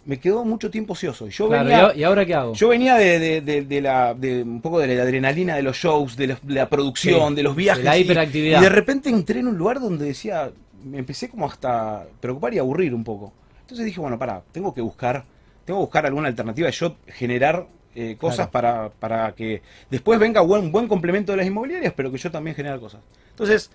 me 0.09 0.19
quedó 0.19 0.43
mucho 0.43 0.71
tiempo 0.71 0.93
ocioso. 0.93 1.27
Y 1.27 1.29
Yo 1.29 1.47
Claro, 1.47 1.65
venía, 1.65 1.79
¿y 1.79 1.85
a- 1.91 1.95
¿y 1.97 2.03
ahora 2.03 2.25
qué 2.25 2.33
hago? 2.33 2.53
yo 2.55 2.67
venía 2.69 2.95
de, 2.95 3.19
de- 3.19 3.41
de- 3.41 3.61
de 3.63 3.81
la, 3.81 4.15
un 4.43 4.59
poco 4.59 4.79
de 4.79 4.87
la 4.95 5.03
adrenalina 5.03 5.55
de 5.55 5.61
los 5.61 5.77
shows, 5.77 6.15
de, 6.17 6.27
los- 6.27 6.39
la 6.47 6.67
producción, 6.67 7.29
Sí, 7.29 7.35
de 7.35 7.43
los 7.43 7.55
viajes. 7.55 7.83
de 7.83 7.89
la 7.89 7.97
y- 7.97 8.01
hiperactividad. 8.01 8.59
Y, 8.59 8.63
de 8.63 8.69
repente 8.69 9.09
entré 9.09 9.39
en 9.39 9.47
un 9.47 9.57
lugar 9.57 9.79
donde 9.79 10.05
decía, 10.05 10.51
me 10.83 10.97
empecé 10.97 11.29
como 11.29 11.45
hasta 11.45 12.07
preocupar 12.19 12.53
y 12.55 12.57
aburrir 12.57 12.93
un 12.95 13.03
poco. 13.03 13.31
Entonces 13.61 13.85
dije, 13.85 13.99
bueno, 14.01 14.17
pará, 14.17 14.41
tengo 14.51 14.73
que 14.73 14.81
buscar, 14.81 15.25
tengo 15.63 15.79
que 15.79 15.83
buscar 15.83 16.05
alguna 16.07 16.27
alternativa 16.27 16.65
de 16.65 16.71
yo 16.73 16.95
generar 17.07 17.67
eh, 17.93 18.15
cosas 18.19 18.47
para, 18.47 18.89
para 18.89 19.31
que 19.35 19.61
después 19.91 20.19
venga 20.19 20.41
buen, 20.41 20.71
buen 20.71 20.87
complemento 20.87 21.33
de 21.33 21.37
las 21.37 21.45
inmobiliarias, 21.47 21.93
pero 21.95 22.11
que 22.11 22.17
yo 22.17 22.31
también 22.31 22.55
genere 22.55 22.79
cosas. 22.79 23.01
Entonces, 23.29 23.69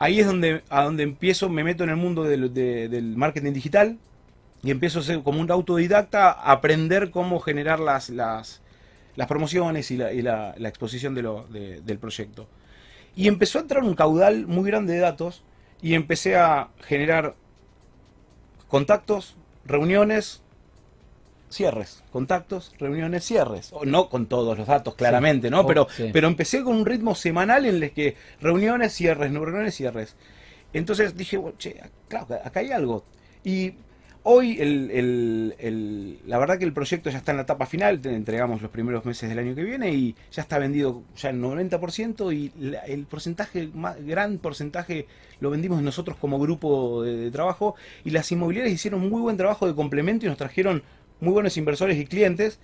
ahí 0.00 0.18
es 0.18 0.26
donde, 0.26 0.62
a 0.70 0.82
donde 0.82 1.02
empiezo, 1.04 1.48
me 1.48 1.62
meto 1.62 1.84
en 1.84 1.90
el 1.90 1.96
mundo 1.96 2.24
del, 2.24 2.52
de- 2.52 2.88
del 2.88 3.16
marketing 3.16 3.52
digital 3.52 3.98
y 4.62 4.70
empiezo 4.70 5.00
a 5.00 5.02
ser 5.02 5.22
como 5.22 5.40
un 5.40 5.50
autodidacta, 5.50 6.30
a 6.32 6.52
aprender 6.52 7.10
cómo 7.10 7.40
generar 7.40 7.80
las, 7.80 8.10
las, 8.10 8.60
las 9.16 9.26
promociones 9.28 9.90
y 9.90 9.96
la, 9.96 10.12
y 10.12 10.22
la- 10.22 10.54
la 10.56 10.68
exposición 10.68 11.14
de 11.14 11.22
lo, 11.22 11.46
de- 11.48 11.80
del 11.80 11.98
proyecto. 11.98 12.46
Y 13.16 13.28
empezó 13.28 13.58
a 13.58 13.62
entrar 13.62 13.82
un 13.82 13.94
caudal 13.94 14.46
muy 14.46 14.64
grande 14.70 14.94
de 14.94 15.00
datos 15.00 15.42
y 15.82 15.94
empecé 15.94 16.36
a 16.36 16.68
generar 16.86 17.34
contactos, 18.68 19.36
reuniones, 19.64 20.42
cierres, 21.50 22.02
contactos, 22.12 22.72
reuniones, 22.78 23.24
cierres. 23.24 23.70
O 23.72 23.84
no 23.84 24.08
con 24.08 24.26
todos 24.26 24.56
los 24.56 24.66
datos, 24.66 24.94
claramente, 24.94 25.50
¿no? 25.50 25.60
Oh, 25.60 25.66
pero, 25.66 25.88
sí. 25.94 26.10
pero 26.12 26.26
empecé 26.28 26.62
con 26.62 26.76
un 26.76 26.86
ritmo 26.86 27.14
semanal 27.14 27.66
en 27.66 27.82
el 27.82 27.92
que 27.92 28.16
reuniones, 28.40 28.94
cierres, 28.94 29.30
no 29.32 29.44
reuniones, 29.44 29.74
cierres. 29.74 30.16
Entonces 30.72 31.16
dije, 31.16 31.36
bueno, 31.36 31.58
che, 31.58 31.80
claro, 32.08 32.26
acá 32.44 32.60
hay 32.60 32.70
algo. 32.72 33.04
Y 33.44 33.74
hoy, 34.24 34.58
el, 34.60 36.18
la 36.26 36.38
verdad 36.38 36.58
que 36.58 36.64
el 36.64 36.72
proyecto 36.72 37.10
ya 37.10 37.18
está 37.18 37.32
en 37.32 37.36
la 37.36 37.42
etapa 37.42 37.66
final, 37.66 38.00
te 38.00 38.14
entregamos 38.14 38.62
los 38.62 38.70
primeros 38.70 39.04
meses 39.04 39.28
del 39.28 39.38
año 39.38 39.54
que 39.54 39.62
viene 39.62 39.92
y 39.92 40.14
ya 40.30 40.42
está 40.42 40.58
vendido 40.58 41.02
ya 41.16 41.30
el 41.30 41.40
90% 41.40 42.34
y 42.34 42.52
el 42.86 43.06
porcentaje, 43.06 43.68
más, 43.74 44.04
gran 44.04 44.38
porcentaje, 44.38 45.06
lo 45.40 45.50
vendimos 45.50 45.82
nosotros 45.82 46.16
como 46.16 46.38
grupo 46.38 47.02
de, 47.02 47.30
trabajo 47.30 47.74
y 48.04 48.10
las 48.10 48.30
inmobiliarias 48.30 48.74
hicieron 48.74 49.08
muy 49.08 49.20
buen 49.20 49.36
trabajo 49.36 49.66
de 49.66 49.74
complemento 49.74 50.26
y 50.26 50.28
nos 50.28 50.38
trajeron 50.38 50.82
muy 51.20 51.32
buenos 51.32 51.56
inversores 51.56 51.98
y 51.98 52.06
clientes, 52.06 52.58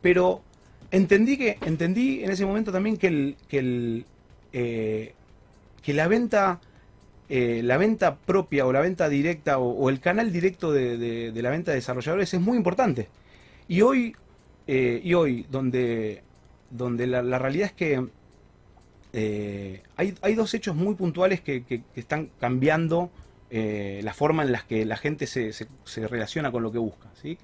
pero 0.00 0.42
entendí 0.90 1.36
que 1.36 1.58
entendí 1.64 2.22
en 2.24 2.30
ese 2.30 2.44
momento 2.44 2.72
también 2.72 2.96
que 2.96 3.06
el 3.06 3.36
que 3.48 4.04
eh, 4.52 5.14
que 5.82 5.94
la 5.94 6.08
venta 6.08 6.60
eh, 7.34 7.62
la 7.62 7.78
venta 7.78 8.16
propia 8.16 8.66
o 8.66 8.72
la 8.72 8.80
venta 8.82 9.08
directa 9.08 9.58
o, 9.58 9.88
el 9.88 10.00
canal 10.00 10.30
directo 10.30 10.70
de, 10.70 11.32
la 11.34 11.48
venta 11.48 11.70
de 11.70 11.76
desarrolladores 11.76 12.34
es 12.34 12.40
muy 12.42 12.58
importante 12.58 13.08
y 13.68 13.80
hoy 13.80 14.14
eh, 14.66 15.00
y 15.02 15.14
hoy 15.14 15.46
donde 15.50 16.22
donde 16.68 17.06
la, 17.06 17.38
realidad 17.38 17.68
es 17.68 17.72
que 17.72 18.06
eh, 19.14 19.82
hay, 19.96 20.14
hay 20.20 20.34
dos 20.34 20.52
hechos 20.52 20.76
muy 20.76 20.94
puntuales 20.94 21.40
que, 21.40 21.64
están 21.96 22.28
cambiando 22.38 23.10
la 23.50 24.12
forma 24.12 24.42
en 24.42 24.52
la 24.52 24.66
que 24.66 24.84
la 24.84 24.98
gente 24.98 25.26
se, 25.26 25.54
se- 25.54 26.08
relaciona 26.08 26.52
con 26.52 26.62
lo 26.62 26.70
que 26.70 26.78
busca. 26.78 27.08
¿sí? 27.22 27.38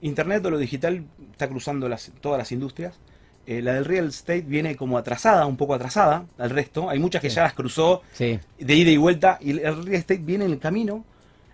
Internet 0.00 0.44
o 0.46 0.50
lo 0.50 0.58
digital 0.58 1.04
está 1.30 1.48
cruzando 1.48 1.88
todas 2.20 2.38
las 2.38 2.50
industrias. 2.50 2.98
Eh, 3.46 3.62
la 3.62 3.74
del 3.74 3.84
real 3.84 4.08
estate 4.08 4.40
viene 4.42 4.74
como 4.74 4.98
atrasada, 4.98 5.46
un 5.46 5.56
poco 5.56 5.74
atrasada 5.74 6.26
al 6.36 6.50
resto. 6.50 6.90
Hay 6.90 6.98
muchas 6.98 7.22
que 7.22 7.30
Sí. 7.30 7.36
ya 7.36 7.42
las 7.44 7.54
cruzó 7.54 8.02
Sí. 8.12 8.40
de 8.58 8.74
ida 8.74 8.90
y 8.90 8.96
vuelta 8.96 9.38
y 9.40 9.50
el 9.50 9.60
real 9.84 9.94
estate 9.94 10.20
viene 10.20 10.44
en 10.46 10.50
el 10.52 10.58
camino 10.58 11.04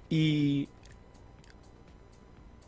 y 0.09 0.69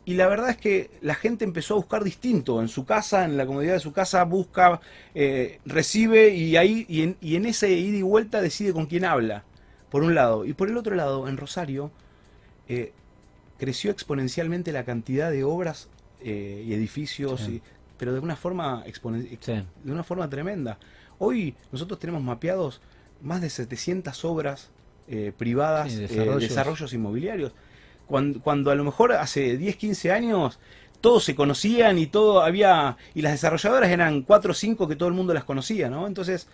y 0.07 0.13
la 0.13 0.27
verdad 0.27 0.51
es 0.51 0.57
que 0.57 0.91
la 1.01 1.15
gente 1.15 1.45
empezó 1.45 1.73
a 1.73 1.77
buscar 1.77 2.03
distinto 2.03 2.61
en 2.61 2.67
su 2.67 2.85
casa, 2.85 3.25
en 3.25 3.37
la 3.37 3.47
comodidad 3.47 3.73
de 3.73 3.79
su 3.79 3.91
casa, 3.91 4.23
busca, 4.23 4.79
eh, 5.15 5.59
recibe 5.65 6.29
y 6.29 6.57
ahí 6.57 6.85
y 6.87 7.01
en, 7.01 7.17
y 7.21 7.35
en 7.37 7.47
ese 7.47 7.71
ida 7.71 7.97
y 7.97 8.01
vuelta 8.03 8.39
decide 8.39 8.71
con 8.71 8.85
quién 8.85 9.03
habla, 9.03 9.43
por 9.89 10.03
un 10.03 10.13
lado. 10.13 10.45
Y 10.45 10.53
por 10.53 10.69
el 10.69 10.77
otro 10.77 10.93
lado, 10.93 11.27
en 11.27 11.37
Rosario, 11.37 11.89
eh, 12.67 12.93
creció 13.57 13.89
exponencialmente 13.89 14.71
la 14.71 14.83
cantidad 14.83 15.31
de 15.31 15.43
obras 15.43 15.89
eh, 16.21 16.63
y 16.67 16.73
edificios, 16.75 17.41
Sí. 17.41 17.61
Pero 17.97 18.13
de 18.13 18.19
una 18.19 18.35
forma 18.35 18.83
exponen- 18.85 19.37
Sí. 19.41 19.63
de 19.83 19.91
una 19.91 20.03
forma 20.03 20.29
tremenda. 20.29 20.77
Hoy 21.19 21.55
nosotros 21.71 21.99
tenemos 21.99 22.21
mapeados 22.21 22.81
más 23.21 23.41
de 23.41 23.49
700 23.49 24.23
obras 24.25 24.69
eh, 25.07 25.31
privadas, 25.37 25.91
Sí, 25.91 25.99
eh, 25.99 26.07
desarrollos. 26.07 26.41
desarrollos 26.41 26.93
inmobiliarios. 26.93 27.51
Cuando, 28.07 28.41
cuando 28.41 28.71
a 28.71 28.75
lo 28.75 28.83
mejor 28.83 29.13
hace 29.13 29.57
10, 29.57 29.75
15 29.77 30.11
años 30.11 30.59
todos 31.01 31.23
se 31.23 31.35
conocían 31.35 31.97
y 31.99 32.07
todo 32.07 32.41
había 32.41 32.97
y 33.13 33.21
las 33.21 33.31
desarrolladoras 33.33 33.89
eran 33.91 34.21
4 34.23 34.51
o 34.51 34.53
5 34.55 34.87
que 34.87 34.95
todo 34.95 35.07
el 35.09 35.13
mundo 35.15 35.33
las 35.33 35.43
conocía, 35.43 35.89
¿no? 35.89 36.07
Entonces 36.07 36.47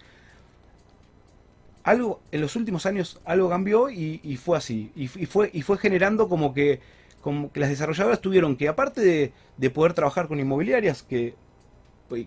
algo 1.83 2.21
en 2.31 2.41
los 2.41 2.55
últimos 2.55 2.86
años 2.86 3.19
algo 3.25 3.50
cambió 3.50 3.89
y, 3.89 4.19
y 4.24 4.38
fue 4.38 4.57
así 4.57 4.91
y, 4.95 5.03
y 5.03 5.25
fue 5.25 5.50
y 5.53 5.62
fue 5.63 5.77
generando 5.77 6.29
como 6.29 6.53
que 6.53 6.79
como 7.21 7.51
que 7.51 7.59
las 7.59 7.69
desarrolladoras 7.69 8.21
tuvieron 8.21 8.55
que 8.57 8.67
aparte 8.67 9.01
de, 9.01 9.33
de 9.57 9.69
poder 9.69 9.93
trabajar 9.93 10.27
con 10.27 10.39
inmobiliarias 10.39 11.03
que 11.03 11.35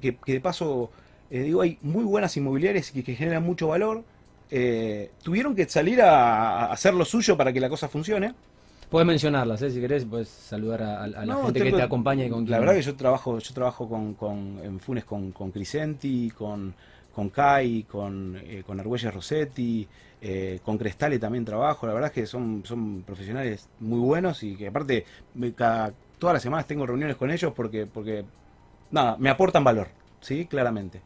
que, 0.00 0.16
que 0.16 0.32
de 0.32 0.40
paso 0.40 0.90
eh, 1.30 1.40
digo 1.40 1.60
hay 1.62 1.78
muy 1.82 2.04
buenas 2.04 2.36
inmobiliarias 2.36 2.90
que, 2.90 3.02
que 3.04 3.14
generan 3.14 3.42
mucho 3.44 3.68
valor 3.68 4.04
eh, 4.50 5.10
tuvieron 5.22 5.54
que 5.54 5.68
salir 5.68 6.00
a, 6.02 6.66
a 6.66 6.72
hacer 6.72 6.94
lo 6.94 7.04
suyo 7.04 7.36
para 7.36 7.52
que 7.52 7.60
la 7.60 7.68
cosa 7.68 7.88
funcione 7.88 8.34
Puedes 8.90 9.06
mencionarlas, 9.06 9.60
¿eh? 9.62 9.70
si 9.70 9.80
querés, 9.80 10.04
puedes 10.04 10.28
saludar 10.28 10.82
a, 10.82 11.02
a 11.04 11.06
la 11.08 11.26
No, 11.26 11.42
gente 11.42 11.64
que 11.64 11.72
te 11.72 11.82
acompaña 11.82 12.26
y 12.26 12.30
con 12.30 12.48
La 12.48 12.58
verdad 12.60 12.74
que 12.74 12.82
yo 12.82 12.94
trabajo, 12.94 13.38
yo 13.38 13.54
trabajo 13.54 13.88
con, 13.88 14.14
con- 14.14 14.60
en 14.62 14.78
Funes 14.78 15.04
con, 15.04 15.32
con 15.32 15.50
Crisenti, 15.50 16.30
con, 16.30 16.74
con 17.14 17.30
Kai, 17.30 17.84
con, 17.84 18.36
eh, 18.42 18.62
con 18.66 18.78
Argüelles 18.80 19.14
Rossetti, 19.14 19.86
eh, 20.20 20.60
con 20.64 20.76
Crestale 20.78 21.18
también 21.18 21.44
trabajo. 21.44 21.86
La 21.86 21.94
verdad 21.94 22.10
es 22.10 22.14
que 22.14 22.26
son, 22.26 22.62
son 22.64 23.02
profesionales 23.02 23.68
muy 23.80 24.00
buenos 24.00 24.42
y 24.42 24.56
que 24.56 24.68
aparte 24.68 25.04
cada, 25.56 25.92
todas 26.18 26.34
las 26.34 26.42
semanas 26.42 26.66
tengo 26.66 26.86
reuniones 26.86 27.16
con 27.16 27.30
ellos 27.30 27.52
porque, 27.54 27.86
porque 27.86 28.24
nada, 28.90 29.16
me 29.18 29.30
aportan 29.30 29.64
valor, 29.64 29.88
¿sí? 30.20 30.46
Claramente. 30.46 31.00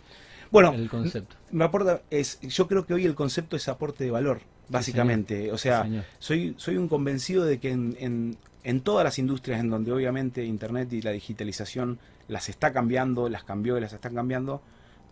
Bueno, 0.51 0.73
el 0.73 0.89
concepto. 0.89 1.37
me 1.51 1.65
aporta, 1.65 2.03
es, 2.11 2.41
yo 2.41 2.67
creo 2.69 2.87
que 2.87 2.95
hoy 2.95 3.05
el 3.05 3.15
concepto 3.15 3.57
es 3.57 3.69
aporte 3.69 4.05
de 4.05 4.11
valor, 4.11 4.41
básicamente. 4.69 5.53
o 5.53 5.59
sea, 5.59 5.85
Sí, 5.85 6.01
soy, 6.19 6.55
soy 6.57 6.77
un 6.77 6.89
convencido 6.89 7.45
de 7.45 7.59
que 7.59 7.71
en, 7.71 7.97
en- 7.99 8.37
en 8.65 8.81
todas 8.81 9.05
las 9.05 9.19
industrias 9.19 9.61
en 9.61 9.71
donde 9.71 9.93
obviamente 9.93 10.45
Internet 10.45 10.93
y 10.93 11.01
la 11.01 11.13
digitalización 11.13 11.99
las 12.29 12.49
está 12.49 12.73
cambiando, 12.73 13.29
las 13.29 13.45
cambió 13.45 13.79
y 13.79 13.81
las 13.81 13.93
están 13.93 14.15
cambiando, 14.15 14.61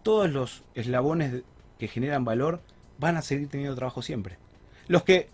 todos 0.07 0.31
los 0.31 0.63
eslabones 0.77 1.43
que 1.81 1.89
generan 1.89 2.25
valor 2.25 2.61
van 2.99 3.17
a 3.17 3.23
seguir 3.23 3.49
teniendo 3.49 3.75
trabajo 3.75 4.03
siempre. 4.03 4.37
Los 4.87 5.03
que 5.03 5.29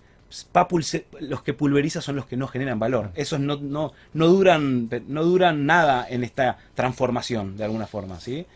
los 1.21 1.43
que 1.43 1.53
pulverizan 1.53 2.01
son 2.01 2.17
los 2.17 2.25
que 2.25 2.39
no 2.39 2.49
generan 2.49 2.79
valor. 2.79 3.11
Esos 3.15 3.39
no, 3.39 3.57
no, 3.59 3.93
no 4.15 4.27
duran 4.29 4.89
no 5.09 5.25
duran 5.25 5.67
nada 5.67 6.07
en 6.09 6.25
esta 6.25 6.57
transformación 6.75 7.59
de 7.59 7.65
alguna 7.65 7.87
forma, 7.87 8.19
¿sí? 8.19 8.47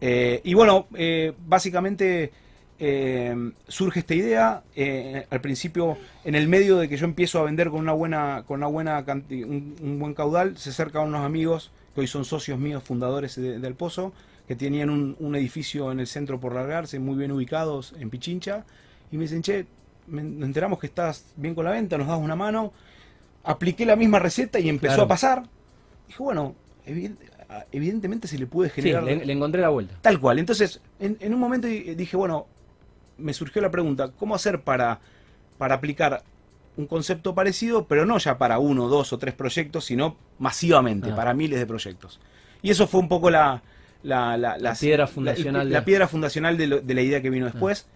Eh, 0.00 0.40
y 0.42 0.54
bueno, 0.54 0.88
eh, 0.94 1.32
básicamente 1.46 2.32
eh, 2.80 3.52
surge 3.68 4.00
esta 4.00 4.14
idea. 4.14 4.64
al 5.30 5.40
principio, 5.40 5.96
en 6.24 6.34
el 6.34 6.48
medio 6.48 6.78
de 6.78 6.88
que 6.88 6.96
yo 6.96 7.04
empiezo 7.04 7.38
a 7.38 7.44
vender 7.44 7.70
con 7.70 7.78
una 7.80 7.92
buena, 7.92 8.42
con 8.44 8.58
una 8.58 8.66
buena 8.66 9.04
un, 9.30 9.76
un 9.80 9.98
buen 10.00 10.14
caudal, 10.14 10.58
se 10.58 10.70
acercan 10.70 11.06
unos 11.06 11.24
amigos 11.24 11.70
que 11.94 12.00
hoy 12.00 12.08
son 12.08 12.24
socios 12.24 12.58
míos, 12.58 12.82
fundadores 12.82 13.36
de- 13.36 13.60
del 13.60 13.74
Pozo, 13.76 14.12
que 14.46 14.54
tenían 14.56 14.90
un, 14.90 15.16
un 15.20 15.36
edificio 15.36 15.90
en 15.92 16.00
el 16.00 16.06
centro 16.06 16.38
por 16.38 16.54
largarse, 16.54 16.98
muy 16.98 17.16
bien 17.16 17.32
ubicados 17.32 17.94
en 17.98 18.10
Pichincha, 18.10 18.64
y 19.10 19.16
me 19.16 19.22
dicen, 19.22 19.42
che, 19.42 19.66
nos 20.06 20.46
enteramos 20.46 20.78
que 20.78 20.86
estás 20.86 21.24
bien 21.36 21.54
con 21.54 21.64
la 21.64 21.70
venta, 21.70 21.96
nos 21.96 22.06
das 22.08 22.18
una 22.18 22.36
mano. 22.36 22.72
Apliqué 23.44 23.86
la 23.86 23.96
misma 23.96 24.18
receta 24.18 24.58
y 24.58 24.68
empezó 24.68 24.94
Claro. 24.94 25.02
a 25.04 25.08
pasar. 25.08 25.42
Dije, 26.06 26.22
bueno, 26.22 26.54
evident- 26.86 27.16
evidentemente 27.72 28.26
se 28.28 28.38
le 28.38 28.46
puede 28.46 28.70
Sí, 28.70 28.76
generar... 28.76 29.02
le, 29.04 29.24
le 29.24 29.32
encontré 29.32 29.60
la 29.62 29.68
vuelta. 29.70 29.94
Tal 30.02 30.18
cual. 30.20 30.38
Entonces, 30.38 30.80
en, 30.98 31.16
en 31.20 31.32
un 31.34 31.40
momento 31.40 31.66
di- 31.66 31.94
dije, 31.94 32.16
bueno, 32.16 32.46
me 33.18 33.32
surgió 33.32 33.62
la 33.62 33.70
pregunta, 33.70 34.10
¿cómo 34.18 34.34
hacer 34.34 34.60
para, 34.62 35.00
para 35.58 35.76
aplicar 35.76 36.22
un 36.76 36.86
concepto 36.86 37.34
parecido, 37.34 37.86
pero 37.86 38.04
no 38.04 38.18
ya 38.18 38.36
para 38.38 38.58
uno, 38.58 38.88
dos 38.88 39.12
o 39.12 39.18
tres 39.18 39.32
proyectos, 39.34 39.84
sino 39.84 40.16
masivamente, 40.38 41.10
Ah. 41.12 41.16
para 41.16 41.32
miles 41.34 41.58
de 41.58 41.66
proyectos? 41.66 42.20
Y 42.62 42.70
eso 42.70 42.86
fue 42.86 43.00
un 43.00 43.08
poco 43.08 43.30
la... 43.30 43.62
La, 44.04 44.36
la- 44.36 44.56
La 44.58 44.74
piedra 44.74 45.04
la- 45.04 45.06
fundacional 45.08 45.62
el- 45.62 45.68
de- 45.68 45.74
la 45.74 45.84
piedra 45.84 46.06
fundacional 46.08 46.56
de, 46.56 46.66
lo- 46.68 46.80
de 46.80 46.94
la 46.94 47.02
idea 47.02 47.20
que 47.20 47.30
vino 47.30 47.46
después. 47.46 47.86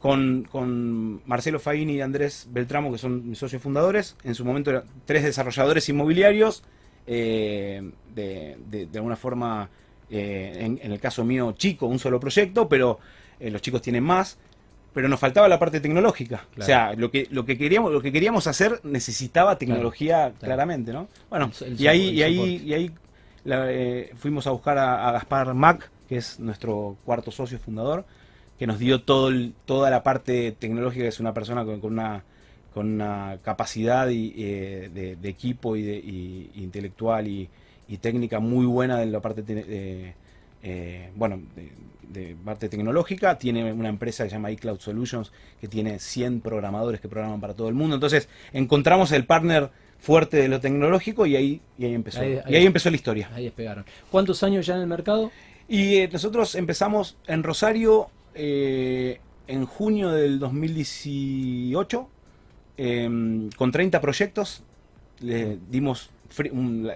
Con, 0.00 0.46
con 0.50 1.22
Marcelo 1.26 1.58
Faini 1.58 1.94
y 1.94 2.00
Andrés 2.00 2.46
Beltramo, 2.52 2.92
que 2.92 2.98
son 2.98 3.28
mis 3.30 3.38
socios 3.38 3.60
fundadores. 3.60 4.16
En 4.22 4.34
su 4.36 4.44
momento 4.44 4.70
eran 4.70 4.84
tres 5.06 5.22
desarrolladores 5.24 5.88
inmobiliarios. 5.88 6.62
eh, 7.10 7.90
de, 8.14 8.56
de- 8.70 8.86
de 8.86 8.98
alguna 8.98 9.16
forma, 9.16 9.68
eh, 10.10 10.52
en, 10.60 10.78
en 10.82 10.92
el 10.92 11.00
caso 11.00 11.24
mío, 11.24 11.52
chico, 11.56 11.86
un 11.86 11.98
solo 11.98 12.20
proyecto, 12.20 12.68
pero 12.68 12.98
eh, 13.40 13.50
los 13.50 13.62
chicos 13.62 13.80
tienen 13.82 14.04
más. 14.04 14.38
Pero 14.94 15.08
nos 15.08 15.18
faltaba 15.20 15.48
la 15.48 15.58
parte 15.58 15.80
tecnológica. 15.80 16.44
Claro. 16.54 16.62
O 16.62 16.64
sea, 16.66 16.92
lo 16.94 17.10
que, 17.10 17.26
lo 17.30 17.44
que 17.44 17.56
queríamos, 17.58 17.92
lo 17.92 18.00
que 18.00 18.10
queríamos 18.12 18.46
hacer 18.46 18.80
necesitaba 18.84 19.56
tecnología 19.58 20.16
claro. 20.30 20.34
claramente, 20.40 20.92
¿no? 20.92 21.08
Bueno, 21.30 21.50
El- 21.60 21.72
el 21.74 21.80
y 21.80 22.22
ahí, 22.22 22.56
y 22.64 22.72
ahí 22.74 22.90
la- 23.48 23.72
eh, 23.72 24.10
fuimos 24.16 24.46
a 24.46 24.50
buscar 24.50 24.78
a, 24.78 25.10
Gaspar 25.12 25.54
Mac, 25.54 25.90
que 26.08 26.16
es 26.18 26.38
nuestro 26.38 26.96
cuarto 27.04 27.30
socio 27.30 27.58
fundador, 27.58 28.04
que 28.58 28.66
nos 28.66 28.78
dio 28.78 29.02
todo 29.02 29.28
el- 29.28 29.54
toda 29.64 29.90
la 29.90 30.02
parte 30.02 30.52
tecnológica, 30.52 31.06
es 31.06 31.20
una 31.20 31.32
persona 31.34 31.64
con, 31.64 31.80
una 31.84 32.24
con 32.74 32.86
una 32.92 33.38
capacidad 33.42 34.08
y, 34.08 34.34
eh, 34.36 34.90
de, 35.20 35.28
equipo 35.28 35.76
y, 35.76 36.50
intelectual 36.56 37.26
y, 37.26 37.48
técnica 38.00 38.38
muy 38.38 38.66
buena 38.66 38.98
de 38.98 39.06
la 39.06 39.20
parte 39.20 39.42
te- 39.42 39.54
de, 39.64 40.14
eh, 40.62 41.10
bueno 41.16 41.40
de 42.08 42.36
parte 42.44 42.68
tecnológica. 42.68 43.38
Tiene 43.38 43.72
una 43.72 43.88
empresa 43.88 44.24
que 44.24 44.30
se 44.30 44.36
llama 44.36 44.50
iCloud 44.50 44.78
Solutions 44.80 45.32
que 45.60 45.68
tiene 45.68 45.98
100 45.98 46.40
programadores 46.40 47.00
que 47.00 47.08
programan 47.08 47.40
para 47.40 47.54
todo 47.54 47.68
el 47.68 47.74
mundo. 47.74 47.94
Entonces 47.96 48.28
encontramos 48.52 49.10
el 49.12 49.24
partner 49.24 49.70
fuerte 49.98 50.36
de 50.36 50.48
lo 50.48 50.60
tecnológico 50.60 51.26
y 51.26 51.36
ahí 51.36 51.60
y 51.78 51.84
ahí 51.86 51.94
empezó 51.94 52.20
Ahí- 52.20 52.34
ahí- 52.44 52.52
y 52.52 52.56
ahí 52.56 52.66
empezó 52.66 52.88
la 52.90 52.96
historia 52.96 53.30
Ahí 53.34 53.44
despegaron. 53.44 53.84
¿Cuántos 54.10 54.42
años 54.42 54.64
ya 54.66 54.74
en 54.74 54.80
el 54.82 54.86
mercado? 54.86 55.30
y 55.68 55.96
eh, 55.96 56.08
nosotros 56.12 56.54
empezamos 56.54 57.16
en 57.26 57.42
Rosario 57.42 58.08
eh, 58.34 59.20
en 59.48 59.66
junio 59.66 60.10
del 60.10 60.38
2018 60.38 62.08
eh, 62.76 63.48
con 63.56 63.72
30 63.72 64.00
proyectos. 64.00 64.62
Le 65.20 65.58
dimos 65.70 66.10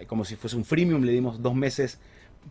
como 0.06 0.24
si 0.24 0.36
fuese 0.36 0.56
un 0.56 0.64
freemium, 0.64 1.02
le 1.02 1.12
dimos 1.12 1.42
dos 1.42 1.54
meses 1.54 1.98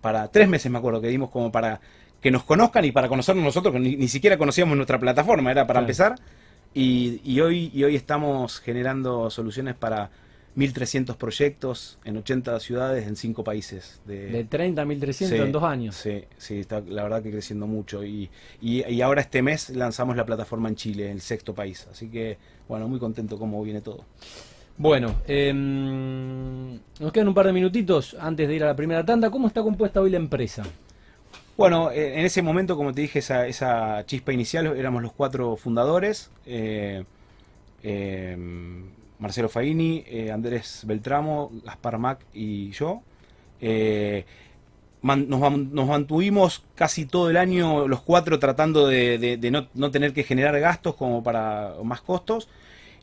para, 0.01 0.27
tres 0.29 0.49
meses 0.49 0.71
me 0.71 0.77
acuerdo 0.79 0.99
que 1.01 1.07
dimos 1.07 1.29
como 1.29 1.51
para 1.51 1.79
que 2.21 2.31
nos 2.31 2.43
conozcan 2.43 2.83
y 2.85 2.91
para 2.91 3.07
conocernos 3.07 3.43
nosotros, 3.43 3.73
que 3.73 3.79
ni, 3.79 4.07
siquiera 4.07 4.37
conocíamos 4.37 4.75
nuestra 4.75 4.99
plataforma, 4.99 5.51
era 5.51 5.65
para 5.65 5.79
empezar. 5.79 6.15
Y, 6.73 7.39
hoy, 7.41 7.71
y 7.73 7.83
hoy 7.83 7.95
estamos 7.95 8.59
generando 8.59 9.29
soluciones 9.29 9.75
para 9.75 10.09
1.300 10.57 11.15
proyectos 11.15 11.97
en 12.03 12.17
80 12.17 12.59
ciudades 12.59 13.07
en 13.07 13.15
5 13.15 13.43
países. 13.43 14.01
De, 14.05 14.45
30 14.49 14.81
a 14.81 14.85
1.300 14.85 15.45
en 15.45 15.51
dos 15.51 15.63
años. 15.63 15.95
Sí, 15.95 16.25
sí, 16.37 16.59
está 16.59 16.81
la 16.81 17.03
verdad 17.03 17.23
que 17.23 17.31
creciendo 17.31 17.67
mucho. 17.67 18.03
Y, 18.03 18.29
y, 18.59 19.01
ahora 19.01 19.21
este 19.21 19.41
mes 19.41 19.69
lanzamos 19.69 20.15
la 20.15 20.25
plataforma 20.25 20.67
en 20.67 20.75
Chile, 20.75 21.11
el 21.11 21.21
sexto 21.21 21.55
país. 21.55 21.87
Así 21.89 22.09
que, 22.09 22.37
bueno, 22.67 22.87
muy 22.87 22.99
contento 22.99 23.39
cómo 23.39 23.63
viene 23.63 23.81
todo. 23.81 24.03
Bueno, 24.77 25.15
em, 25.27 26.79
nos 26.99 27.11
quedan 27.13 27.27
un 27.27 27.33
par 27.33 27.45
de 27.45 27.53
minutitos 27.53 28.15
antes 28.19 28.47
de 28.47 28.55
ir 28.55 28.63
a 28.63 28.67
la 28.67 28.75
primera 28.75 29.05
tanda. 29.05 29.29
¿Cómo 29.29 29.47
está 29.47 29.61
compuesta 29.61 30.01
hoy 30.01 30.09
la 30.09 30.17
empresa? 30.17 30.63
Bueno, 31.55 31.91
eh, 31.91 32.19
en 32.19 32.25
ese 32.25 32.41
momento, 32.41 32.75
como 32.75 32.93
te 32.93 33.01
dije, 33.01 33.19
esa, 33.19 33.47
esa 33.47 34.05
chispa 34.05 34.33
inicial, 34.33 34.65
éramos 34.67 35.01
los 35.01 35.13
cuatro 35.13 35.55
fundadores. 35.55 36.31
Eh, 36.45 37.03
eh, 37.83 38.37
Marcelo 39.21 39.47
Faini, 39.47 40.03
Andrés 40.33 40.81
Beltramo, 40.85 41.49
Gaspar 41.63 41.97
Mac 41.97 42.19
y 42.33 42.71
yo. 42.71 43.01
nos, 45.01 45.87
mantuvimos 45.87 46.65
casi 46.75 47.05
todo 47.05 47.29
el 47.29 47.37
año 47.37 47.87
los 47.87 48.01
cuatro 48.01 48.39
tratando 48.39 48.87
de, 48.87 49.39
no, 49.49 49.69
no, 49.73 49.91
tener 49.91 50.11
que 50.11 50.23
generar 50.23 50.59
gastos 50.59 50.95
como 50.95 51.23
para 51.23 51.75
más 51.83 52.01
costos. 52.01 52.49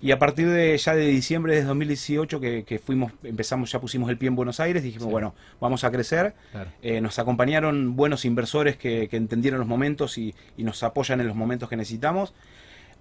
Y 0.01 0.13
a 0.13 0.19
partir 0.19 0.49
de 0.49 0.79
ya 0.79 0.95
de 0.95 1.07
diciembre 1.07 1.57
de 1.57 1.65
2018 1.65 2.41
que, 2.41 2.81
fuimos, 2.85 3.13
empezamos, 3.25 3.73
ya 3.73 3.81
pusimos 3.81 4.09
el 4.11 4.17
pie 4.17 4.29
en 4.29 4.37
Buenos 4.37 4.61
Aires, 4.61 4.85
dijimos, 4.85 5.11
bueno, 5.11 5.35
vamos 5.61 5.83
a 5.83 5.91
crecer. 5.91 6.35
Eh, 6.83 7.01
nos 7.01 7.19
acompañaron 7.19 7.97
buenos 7.97 8.25
inversores 8.25 8.77
que, 8.77 9.09
entendieron 9.11 9.59
los 9.59 9.69
momentos 9.69 10.17
y, 10.17 10.35
nos 10.57 10.85
apoyan 10.85 11.21
en 11.21 11.27
los 11.27 11.35
momentos 11.35 11.69
que 11.69 11.77
necesitamos. 11.77 12.33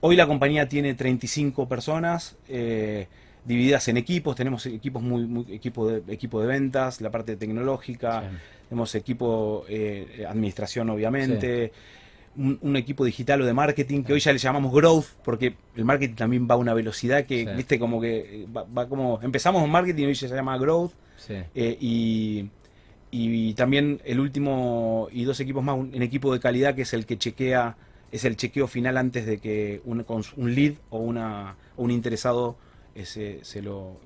Hoy 0.02 0.16
la 0.16 0.28
compañía 0.28 0.68
tiene 0.68 0.94
35 0.94 1.68
personas. 1.68 2.36
Eh, 2.48 3.08
divididas 3.48 3.88
en 3.88 3.98
equipos, 3.98 4.36
tenemos 4.36 4.66
equipos 4.66 5.02
muy, 5.02 5.26
muy 5.26 5.46
equipo 5.54 5.90
de 5.90 6.14
equipo 6.14 6.42
de 6.42 6.48
ventas, 6.48 7.00
la 7.00 7.10
parte 7.10 7.38
tecnológica, 7.38 8.30
tenemos 8.68 8.94
equipo 8.94 9.66
eh, 9.70 10.26
administración 10.28 10.90
obviamente, 10.90 11.72
un, 12.36 12.76
equipo 12.76 13.04
digital 13.04 13.42
o 13.42 13.46
de 13.46 13.54
marketing, 13.54 14.04
que 14.04 14.14
hoy 14.14 14.20
ya 14.20 14.32
le 14.32 14.38
llamamos 14.38 14.72
growth, 14.72 15.06
porque 15.24 15.56
el 15.76 15.86
marketing 15.86 16.16
también 16.16 16.48
va 16.50 16.54
a 16.56 16.58
una 16.58 16.74
velocidad 16.74 17.26
que, 17.26 17.46
viste, 17.56 17.80
como 17.80 18.00
que 18.00 18.46
va, 18.56 18.88
como, 18.88 19.20
empezamos 19.24 19.64
en 19.64 19.72
marketing 19.72 20.04
y 20.04 20.06
hoy 20.08 20.16
se 20.16 20.28
llama 20.28 20.58
growth, 20.58 20.92
eh, 21.30 21.78
y, 21.80 22.50
y, 23.10 23.54
también 23.56 24.02
el 24.06 24.20
último 24.20 25.08
y 25.12 25.24
dos 25.24 25.40
equipos 25.40 25.64
más, 25.64 25.78
un, 25.78 26.02
equipo 26.02 26.32
de 26.32 26.40
calidad 26.40 26.76
que 26.76 26.84
es 26.84 26.94
el 26.94 27.06
que 27.06 27.18
chequea, 27.18 27.76
es 28.12 28.26
el 28.26 28.38
chequeo 28.38 28.68
final 28.68 28.98
antes 28.98 29.26
de 29.26 29.40
que 29.40 29.82
un, 29.86 30.06
un 30.38 30.56
lead 30.56 30.74
o, 30.90 31.00
una, 31.00 31.56
un 31.76 31.92
interesado 31.92 32.58
ese, 32.96 33.40
se, 33.44 33.62
lo, 33.62 33.98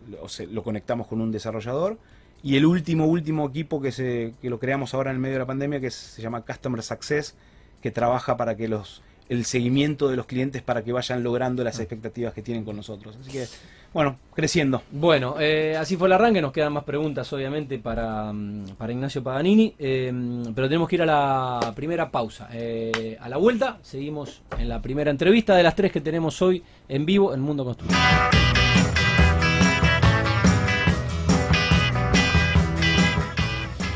lo 0.49 0.63
conectamos 0.63 1.07
con 1.07 1.21
un 1.21 1.31
desarrollador. 1.31 1.97
Y 2.43 2.57
el 2.57 2.65
último, 2.65 3.05
último 3.05 3.47
equipo 3.47 3.81
que, 3.81 3.91
se, 3.91 4.33
que 4.41 4.49
lo 4.49 4.59
creamos 4.59 4.93
ahora 4.93 5.11
en 5.11 5.17
el 5.17 5.21
medio 5.21 5.35
de 5.35 5.39
la 5.39 5.45
pandemia, 5.45 5.79
que 5.79 5.91
se 5.91 6.21
llama 6.21 6.41
Customer 6.41 6.81
Success, 6.81 7.35
que 7.81 7.91
trabaja 7.91 8.35
para 8.35 8.57
que 8.57 8.67
los 8.67 9.03
el 9.31 9.45
seguimiento 9.45 10.09
de 10.09 10.17
los 10.17 10.25
clientes 10.25 10.61
para 10.61 10.83
que 10.83 10.91
vayan 10.91 11.23
logrando 11.23 11.63
las 11.63 11.79
expectativas 11.79 12.33
que 12.33 12.41
tienen 12.41 12.65
con 12.65 12.75
nosotros. 12.75 13.17
Así 13.21 13.31
que, 13.31 13.45
bueno, 13.93 14.17
creciendo. 14.35 14.83
Bueno, 14.91 15.35
eh, 15.39 15.77
así 15.79 15.95
fue 15.95 16.09
el 16.09 16.13
arranque, 16.13 16.41
nos 16.41 16.51
quedan 16.51 16.73
más 16.73 16.83
preguntas 16.83 17.31
obviamente 17.31 17.79
para, 17.79 18.33
mm, 18.33 18.75
para 18.77 18.91
Ignacio 18.91 19.23
Paganini, 19.23 19.73
eh, 19.79 20.11
pero 20.53 20.67
tenemos 20.67 20.89
que 20.89 20.95
ir 20.95 21.03
a 21.03 21.05
la 21.05 21.71
primera 21.73 22.11
pausa. 22.11 22.49
Eh, 22.51 23.17
a 23.21 23.29
la 23.29 23.37
vuelta, 23.37 23.79
seguimos 23.81 24.41
en 24.59 24.67
la 24.67 24.81
primera 24.81 25.09
entrevista 25.09 25.55
de 25.55 25.63
las 25.63 25.77
tres 25.77 25.93
que 25.93 26.01
tenemos 26.01 26.41
hoy 26.41 26.61
en 26.89 27.05
vivo 27.05 27.33
en 27.33 27.39
Mundo 27.39 27.63
Construcción. 27.63 28.01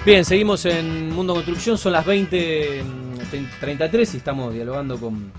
Bien, 0.06 0.24
seguimos 0.24 0.65
en 0.65 1.10
Mundo 1.13 1.34
Construcción, 1.34 1.78
son 1.78 1.91
las 1.91 2.06
20 2.06 3.05
33 3.60 4.13
y 4.13 4.17
estamos 4.17 4.54
dialogando 4.54 5.00
con 5.00 5.32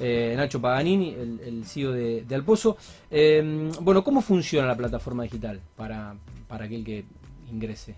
eh, 0.00 0.34
Nacho 0.36 0.60
Paganini, 0.60 1.14
el, 1.14 1.64
CEO 1.64 1.92
de, 1.92 2.34
Alpozo. 2.34 2.76
Em, 3.10 3.70
bueno, 3.80 4.02
¿cómo 4.02 4.20
funciona 4.20 4.66
la 4.66 4.76
plataforma 4.76 5.22
digital 5.24 5.60
para, 5.76 6.14
para 6.48 6.64
aquel 6.64 6.84
que 6.84 7.04
ingrese? 7.50 7.94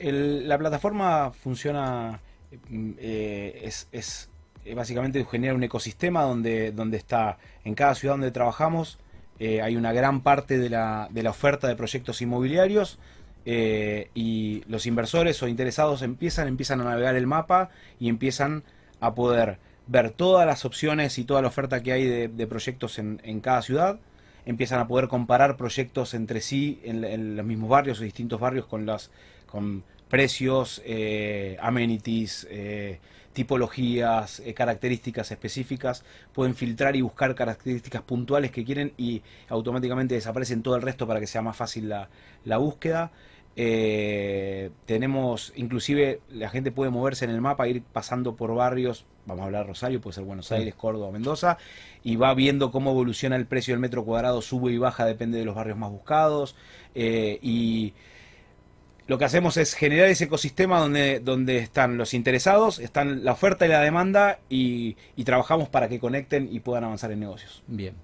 la 0.00 0.58
plataforma 0.58 1.30
funciona, 1.30 2.20
eh, 2.98 3.60
es, 3.62 3.86
es 3.92 4.28
eh, 4.64 4.74
básicamente 4.74 5.24
genera 5.24 5.54
un 5.54 5.62
ecosistema 5.62 6.22
donde, 6.22 6.72
donde 6.72 6.96
está 6.96 7.38
en 7.64 7.74
cada 7.74 7.94
ciudad 7.94 8.14
donde 8.14 8.32
trabajamos. 8.32 8.98
hay 9.38 9.76
una 9.76 9.92
gran 9.92 10.20
parte 10.20 10.58
de 10.58 10.68
la, 10.68 11.08
de 11.10 11.22
la 11.22 11.30
oferta 11.30 11.68
de 11.68 11.76
proyectos 11.76 12.20
inmobiliarios 12.22 12.98
eh, 13.46 14.10
y 14.14 14.62
los 14.68 14.86
inversores 14.86 15.42
o 15.42 15.48
interesados 15.48 16.02
empiezan, 16.02 16.48
empiezan 16.48 16.80
a 16.80 16.84
navegar 16.84 17.16
el 17.16 17.26
mapa 17.26 17.70
y 17.98 18.08
empiezan 18.08 18.64
a 19.00 19.14
poder 19.14 19.58
ver 19.86 20.10
todas 20.10 20.46
las 20.46 20.64
opciones 20.64 21.18
y 21.18 21.24
toda 21.24 21.42
la 21.42 21.48
oferta 21.48 21.82
que 21.82 21.92
hay 21.92 22.28
de, 22.28 22.46
proyectos 22.46 22.98
en, 22.98 23.40
cada 23.40 23.62
ciudad, 23.62 23.98
empiezan 24.46 24.78
a 24.78 24.86
poder 24.86 25.08
comparar 25.08 25.56
proyectos 25.56 26.14
entre 26.14 26.40
sí 26.40 26.80
en, 26.84 27.36
los 27.36 27.44
mismos 27.44 27.70
barrios 27.70 28.00
o 28.00 28.04
distintos 28.04 28.38
barrios 28.38 28.66
con, 28.66 28.86
las, 28.86 29.10
con 29.46 29.82
precios, 30.08 30.80
eh, 30.84 31.56
amenities, 31.60 32.46
eh, 32.50 33.00
tipologías, 33.32 34.42
características 34.54 35.30
específicas, 35.30 36.04
pueden 36.32 36.54
filtrar 36.54 36.94
y 36.94 37.00
buscar 37.00 37.34
características 37.34 38.02
puntuales 38.02 38.50
que 38.50 38.64
quieren 38.64 38.92
y 38.96 39.22
automáticamente 39.48 40.14
desaparecen 40.14 40.62
todo 40.62 40.76
el 40.76 40.82
resto 40.82 41.06
para 41.06 41.20
que 41.20 41.26
sea 41.26 41.42
más 41.42 41.56
fácil 41.56 41.88
la, 41.88 42.08
la 42.44 42.58
búsqueda. 42.58 43.10
Eh, 43.56 44.70
tenemos, 44.86 45.52
inclusive, 45.56 46.20
la 46.30 46.48
gente 46.48 46.70
puede 46.70 46.90
moverse 46.90 47.24
en 47.24 47.30
el 47.30 47.40
mapa, 47.40 47.68
ir 47.68 47.82
pasando 47.82 48.36
por 48.36 48.54
barrios, 48.54 49.06
vamos 49.26 49.42
a 49.42 49.46
hablar 49.46 49.66
Rosario, 49.66 50.00
puede 50.00 50.14
ser 50.14 50.24
Buenos 50.24 50.52
Aires, 50.52 50.74
Córdoba, 50.74 51.10
Mendoza, 51.10 51.58
y 52.02 52.16
va 52.16 52.32
viendo 52.34 52.70
cómo 52.70 52.92
evoluciona 52.92 53.36
el 53.36 53.46
precio 53.46 53.74
del 53.74 53.80
metro 53.80 54.04
cuadrado, 54.04 54.40
sube 54.40 54.72
y 54.72 54.78
baja, 54.78 55.04
depende 55.04 55.38
de 55.38 55.44
los 55.44 55.54
barrios 55.54 55.76
más 55.76 55.90
buscados. 55.90 56.56
Eh, 56.94 57.38
y 57.42 57.92
lo 59.06 59.18
que 59.18 59.24
hacemos 59.24 59.56
es 59.56 59.74
generar 59.74 60.08
ese 60.08 60.24
ecosistema 60.24 60.78
donde, 60.78 61.18
donde 61.18 61.58
están 61.58 61.96
los 61.98 62.14
interesados, 62.14 62.78
están 62.78 63.24
la 63.24 63.32
oferta 63.32 63.66
y 63.66 63.68
la 63.68 63.80
demanda, 63.80 64.38
y, 64.48 64.94
trabajamos 65.24 65.68
para 65.68 65.88
que 65.88 65.98
conecten 65.98 66.48
y 66.50 66.60
puedan 66.60 66.84
avanzar 66.84 67.10
en 67.12 67.20
negocios. 67.20 67.62
Bien. 67.66 67.94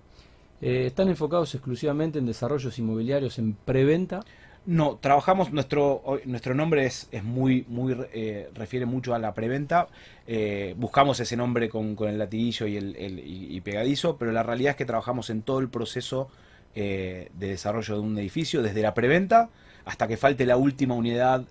Eh, 0.60 0.86
¿Están 0.86 1.08
enfocados 1.08 1.54
exclusivamente 1.54 2.18
en 2.18 2.26
desarrollos 2.26 2.78
inmobiliarios 2.78 3.38
en 3.38 3.54
preventa? 3.54 4.24
No, 4.66 4.98
trabajamos, 5.00 5.52
nuestro, 5.52 6.02
nuestro 6.24 6.52
nombre 6.52 6.86
es, 6.86 7.08
es 7.12 7.22
muy, 7.22 7.64
muy, 7.68 7.96
eh, 8.12 8.50
refiere 8.52 8.84
mucho 8.84 9.14
a 9.14 9.20
la 9.20 9.32
preventa. 9.32 9.86
Eh, 10.26 10.74
buscamos 10.76 11.20
ese 11.20 11.36
nombre 11.36 11.68
con, 11.68 11.94
con 11.94 12.08
el 12.08 12.18
latiguillo 12.18 12.66
y, 12.66 12.76
el, 12.76 13.22
y, 13.24 13.60
pegadizo, 13.60 14.16
pero 14.16 14.32
la 14.32 14.42
realidad 14.42 14.70
es 14.70 14.76
que 14.76 14.84
trabajamos 14.84 15.30
en 15.30 15.42
todo 15.42 15.60
el 15.60 15.68
proceso 15.68 16.28
eh, 16.74 17.30
de 17.34 17.48
desarrollo 17.50 17.94
de 17.94 18.00
un 18.00 18.18
edificio, 18.18 18.60
desde 18.60 18.82
la 18.82 18.92
preventa 18.92 19.50
hasta 19.84 20.08
que 20.08 20.16
falte 20.16 20.44
la 20.46 20.56
última 20.56 20.96
unidad 20.96 21.44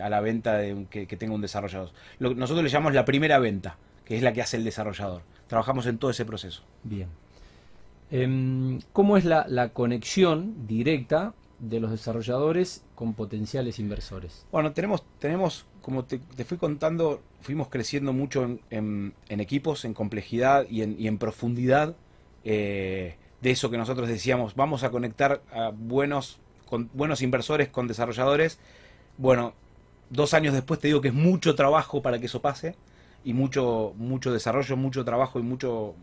a 0.00 0.08
la 0.08 0.20
venta 0.20 0.56
de, 0.56 0.86
que, 0.88 1.06
tenga 1.16 1.34
un 1.34 1.40
desarrollador. 1.40 1.90
nosotros 2.20 2.62
le 2.62 2.70
llamamos 2.70 2.94
la 2.94 3.04
primera 3.04 3.40
venta, 3.40 3.78
que 4.04 4.16
es 4.16 4.22
la 4.22 4.32
que 4.32 4.42
hace 4.42 4.58
el 4.58 4.62
desarrollador. 4.62 5.22
Trabajamos 5.48 5.86
en 5.86 5.98
todo 5.98 6.12
ese 6.12 6.24
proceso. 6.24 6.62
Bien. 6.84 7.08
Em, 8.12 8.80
¿Cómo 8.92 9.16
es 9.16 9.24
la, 9.24 9.44
la 9.48 9.70
conexión 9.70 10.68
directa 10.68 11.34
de 11.58 11.80
los 11.80 11.90
desarrolladores 11.90 12.84
con 12.94 13.14
potenciales 13.14 13.78
inversores? 13.78 14.46
Bueno, 14.50 14.72
tenemos, 14.72 15.04
tenemos 15.18 15.66
como 15.80 16.04
te, 16.04 16.18
fui 16.44 16.56
contando, 16.56 17.20
fuimos 17.40 17.68
creciendo 17.68 18.12
mucho 18.12 18.58
en, 18.70 19.14
equipos, 19.28 19.84
en 19.84 19.94
complejidad 19.94 20.66
y 20.68 20.82
en, 21.06 21.18
profundidad 21.18 21.94
eh, 22.44 23.16
de 23.42 23.50
eso 23.50 23.70
que 23.70 23.76
nosotros 23.76 24.08
decíamos, 24.08 24.54
vamos 24.54 24.82
a 24.82 24.90
conectar 24.90 25.42
a 25.52 25.70
buenos, 25.70 26.38
con, 26.66 26.88
buenos 26.94 27.20
inversores 27.20 27.68
con 27.68 27.86
desarrolladores. 27.86 28.58
Bueno, 29.18 29.52
dos 30.08 30.32
años 30.32 30.54
después 30.54 30.80
te 30.80 30.88
digo 30.88 31.00
que 31.00 31.08
es 31.08 31.14
mucho 31.14 31.54
trabajo 31.54 32.00
para 32.00 32.18
que 32.18 32.26
eso 32.26 32.40
pase 32.40 32.76
y 33.22 33.34
mucho, 33.34 33.92
mucho 33.96 34.32
desarrollo, 34.32 34.76
mucho 34.76 35.04
trabajo 35.04 35.38
y 35.38 35.42
mucho, 35.42 35.94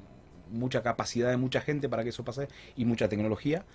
mucha 0.51 0.83
capacidad 0.83 1.29
de 1.29 1.37
mucha 1.37 1.61
gente 1.61 1.89
para 1.89 2.03
que 2.03 2.09
eso 2.09 2.23
pase 2.23 2.47
y 2.75 2.85
mucha 2.85 3.09
tecnología. 3.09 3.65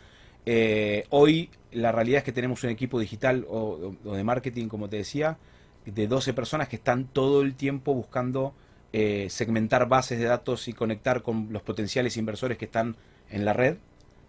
Eh, 0.48 1.04
hoy 1.10 1.50
la 1.72 1.90
realidad 1.90 2.18
es 2.18 2.24
que 2.24 2.30
tenemos 2.32 2.62
un 2.62 2.70
equipo 2.70 3.00
digital 3.00 3.44
o, 3.50 3.94
de 4.04 4.24
marketing, 4.24 4.68
como 4.68 4.88
te 4.88 4.96
decía, 4.96 5.38
de 5.84 6.06
12 6.06 6.32
personas 6.32 6.68
que 6.68 6.76
están 6.76 7.06
todo 7.06 7.42
el 7.42 7.54
tiempo 7.54 7.92
buscando 7.92 8.54
eh, 8.92 9.26
segmentar 9.28 9.88
bases 9.88 10.20
de 10.20 10.24
datos 10.24 10.68
y 10.68 10.72
conectar 10.72 11.22
con 11.22 11.48
los 11.50 11.62
potenciales 11.62 12.16
inversores 12.16 12.56
que 12.56 12.64
están 12.64 12.96
en 13.28 13.44
la 13.44 13.52
red. 13.52 13.76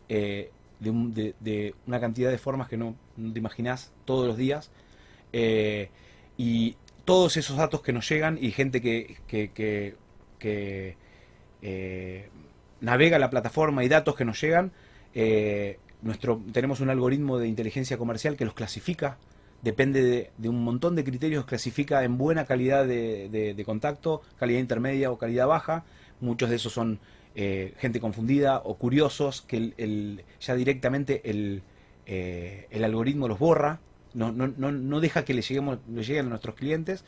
Eh, 0.09 0.51
de, 0.79 1.73
una 1.87 1.99
cantidad 1.99 2.29
de 2.29 2.37
formas 2.37 2.67
que 2.67 2.77
no, 2.77 2.95
te 3.15 3.39
imaginás 3.39 3.91
todos 4.05 4.27
los 4.27 4.37
días. 4.37 4.71
Y 6.39 6.75
todos 7.05 7.37
esos 7.37 7.57
datos 7.57 7.81
que 7.81 7.93
nos 7.93 8.07
llegan 8.09 8.37
y 8.41 8.51
gente 8.51 8.81
que, 8.81 9.95
navega 12.79 13.19
la 13.19 13.29
plataforma 13.29 13.83
y 13.83 13.87
datos 13.87 14.15
que 14.15 14.25
nos 14.25 14.39
llegan, 14.39 14.71
nuestro, 16.01 16.41
tenemos 16.51 16.79
un 16.79 16.89
algoritmo 16.89 17.37
de 17.37 17.47
inteligencia 17.47 17.97
comercial 17.97 18.35
que 18.35 18.45
los 18.45 18.53
clasifica, 18.53 19.17
depende 19.61 20.31
de, 20.37 20.49
un 20.49 20.63
montón 20.63 20.95
de 20.95 21.03
criterios, 21.03 21.45
clasifica 21.45 22.03
en 22.03 22.17
buena 22.17 22.45
calidad 22.45 22.85
de, 22.85 23.63
contacto, 23.65 24.21
calidad 24.37 24.59
intermedia 24.59 25.11
o 25.11 25.17
calidad 25.17 25.47
baja. 25.47 25.83
Muchos 26.19 26.49
de 26.49 26.55
esos 26.57 26.73
son 26.73 26.99
eh, 27.35 27.73
gente 27.77 27.99
confundida 27.99 28.61
o 28.63 28.77
curiosos 28.77 29.41
que 29.41 30.23
ya 30.39 30.55
directamente 30.55 31.29
el, 31.29 31.63
el 32.05 32.83
algoritmo 32.83 33.27
los 33.27 33.39
borra 33.39 33.79
no, 34.17 34.31
no, 34.31 34.47
no, 34.47 34.71
no 34.71 34.99
deja 34.99 35.23
que 35.23 35.33
le, 35.33 35.41
lleguemos, 35.41 35.79
le 35.87 36.03
lleguen 36.03 36.25
a 36.25 36.29
nuestros 36.29 36.55
clientes 36.55 37.05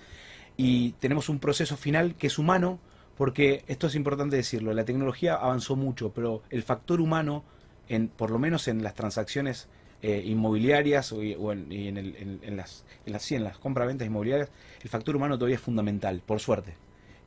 y 0.58 0.92
tenemos 0.94 1.28
un 1.30 1.40
proceso 1.40 1.76
final 1.76 2.16
que 2.16 2.28
es 2.28 2.38
humano, 2.38 2.80
porque 3.18 3.64
esto 3.68 3.88
es 3.88 3.96
importante 3.96 4.36
decirlo, 4.36 4.74
la 4.74 4.86
tecnología 4.86 5.36
avanzó 5.36 5.76
mucho, 5.76 6.12
pero 6.14 6.44
el 6.50 6.64
factor 6.64 7.02
humano, 7.02 7.44
en, 7.90 8.08
por 8.08 8.32
lo 8.32 8.40
menos 8.40 8.68
en 8.68 8.84
las 8.84 8.94
transacciones 8.94 9.68
eh, 10.02 10.24
inmobiliarias 10.26 11.12
o, 11.12 11.22
en, 11.22 11.72
el, 11.72 12.40
en, 12.42 12.58
las, 12.58 12.86
en 13.06 13.44
las, 13.44 13.58
compraventas 13.58 14.08
inmobiliarias, 14.08 14.50
el 14.82 14.90
factor 14.90 15.16
humano 15.16 15.38
todavía 15.38 15.58
es 15.58 15.62
fundamental, 15.62 16.22
por 16.26 16.40
suerte. 16.40 16.76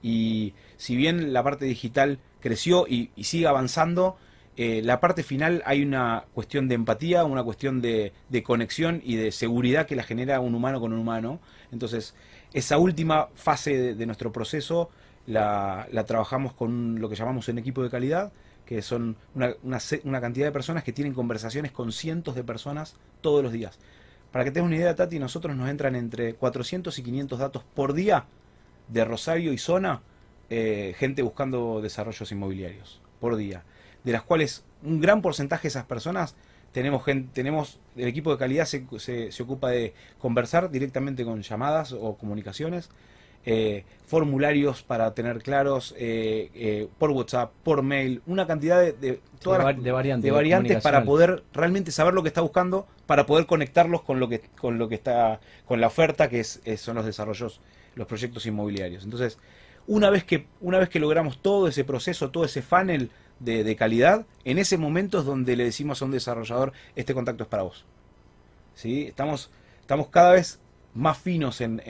Y 0.03 0.55
si 0.79 0.97
bien 0.97 1.33
la 1.33 1.43
parte 1.43 1.67
digital 1.67 2.19
creció 2.41 2.87
y 2.89 3.11
sigue 3.23 3.47
avanzando, 3.47 4.17
eh, 4.57 4.83
la 4.85 5.01
parte 5.01 5.23
final 5.23 5.63
hay 5.65 5.83
una 5.83 6.25
cuestión 6.35 6.69
de 6.69 6.75
empatía, 6.75 7.25
una 7.25 7.43
cuestión 7.43 7.81
de, 7.81 8.13
conexión 8.45 9.01
y 9.03 9.17
de 9.17 9.33
seguridad 9.33 9.87
que 9.87 9.97
la 9.97 10.03
genera 10.03 10.41
un 10.41 10.55
humano 10.55 10.79
con 10.81 10.93
un 10.93 10.99
humano. 10.99 11.41
Entonces, 11.71 12.15
esa 12.53 12.77
última 12.77 13.29
fase 13.35 13.95
de, 13.95 14.07
nuestro 14.07 14.31
proceso 14.31 14.91
la, 15.27 15.89
trabajamos 16.07 16.53
con 16.53 17.01
lo 17.01 17.09
que 17.09 17.17
llamamos 17.17 17.49
un 17.49 17.59
equipo 17.59 17.83
de 17.83 17.89
calidad, 17.89 18.33
que 18.77 18.83
son 18.83 19.17
una, 19.35 20.21
cantidad 20.21 20.47
de 20.47 20.53
personas 20.53 20.85
que 20.85 20.93
tienen 20.93 21.15
conversaciones 21.15 21.73
con 21.73 21.93
cientos 21.93 22.35
de 22.35 22.45
personas 22.45 22.97
todos 23.21 23.43
los 23.43 23.53
días. 23.53 23.79
Para 24.31 24.45
que 24.45 24.51
tengas 24.51 24.69
una 24.69 24.77
idea, 24.77 24.95
Tati, 24.95 25.19
nosotros 25.19 25.57
nos 25.57 25.69
entran 25.69 25.95
entre 25.95 26.35
400 26.35 26.99
y 26.99 27.03
500 27.03 27.39
datos 27.39 27.65
por 27.75 27.93
día 27.93 28.27
de 28.89 29.05
Rosario 29.05 29.53
y 29.53 29.59
zona, 29.59 30.03
eh, 30.51 30.95
gente 30.99 31.23
buscando 31.23 31.81
desarrollos 31.81 32.33
inmobiliarios 32.33 33.01
por 33.21 33.37
día 33.37 33.65
de 34.05 34.13
las 34.13 34.23
cuales 34.23 34.65
un 34.83 35.01
gran 35.01 35.23
porcentaje 35.23 35.63
de 35.63 35.69
esas 35.69 35.85
personas 35.85 36.35
tenemos 36.73 37.05
gente, 37.05 37.31
tenemos 37.33 37.79
el 37.97 38.09
equipo 38.09 38.33
de 38.33 38.39
calidad 38.39 38.65
se, 38.65 39.43
ocupa 39.43 39.71
de 39.71 39.95
conversar 40.19 40.71
directamente 40.71 41.25
con 41.25 41.43
llamadas 41.43 41.93
o 41.93 42.17
comunicaciones, 42.17 42.89
eh, 43.45 43.85
formularios 44.07 44.83
para 44.83 45.15
tener 45.15 45.43
claros 45.43 45.95
eh, 45.99 46.51
eh, 46.55 46.89
por 46.99 47.11
WhatsApp, 47.11 47.51
por 47.63 47.83
mail, 47.83 48.23
una 48.27 48.47
cantidad 48.47 48.81
de, 48.81 48.93
de, 48.93 49.21
variantes, 49.51 50.23
de 50.23 50.31
variantes 50.31 50.83
para 50.83 51.05
poder 51.05 51.43
realmente 51.53 51.91
saber 51.93 52.13
lo 52.13 52.23
que 52.23 52.29
está 52.29 52.43
buscando, 52.43 52.87
para 53.07 53.25
poder 53.25 53.47
conectarlos 53.47 54.03
con 54.03 54.21
lo 54.21 54.29
que 54.29 54.41
con 54.61 54.79
lo 54.79 54.89
que 54.89 54.97
está 54.97 55.41
con 55.65 55.81
la 55.81 55.87
oferta 55.87 56.29
que 56.29 56.41
es, 56.41 56.61
son 56.77 56.97
los 56.97 57.07
desarrollos, 57.07 57.61
los 57.95 58.07
proyectos 58.07 58.45
inmobiliarios. 58.45 59.05
Entonces, 59.05 59.39
una 59.87 60.11
vez 60.11 60.25
que 60.25 60.47
una 60.61 60.79
vez 60.79 60.91
que 60.91 61.01
logramos 61.01 61.41
todo 61.41 61.67
ese 61.67 61.85
proceso, 61.85 62.31
todo 62.31 62.45
ese 62.45 62.61
funnel 62.61 63.11
de, 63.41 63.77
calidad, 63.77 64.25
en 64.45 64.59
ese 64.59 64.79
momento 64.79 65.19
es 65.19 65.25
donde 65.25 65.57
le 65.57 65.65
decimos 65.65 66.01
a 66.01 66.05
un 66.05 66.13
desarrollador, 66.13 66.73
este 66.95 67.15
contacto 67.15 67.43
es 67.43 67.49
para 67.49 67.65
vos. 67.65 67.85
¿Sí? 68.75 69.07
Estamos, 69.09 69.51
estamos 69.81 70.09
cada 70.09 70.33
vez 70.33 70.61
más 70.95 71.19
finos 71.19 71.61
en, 71.61 71.81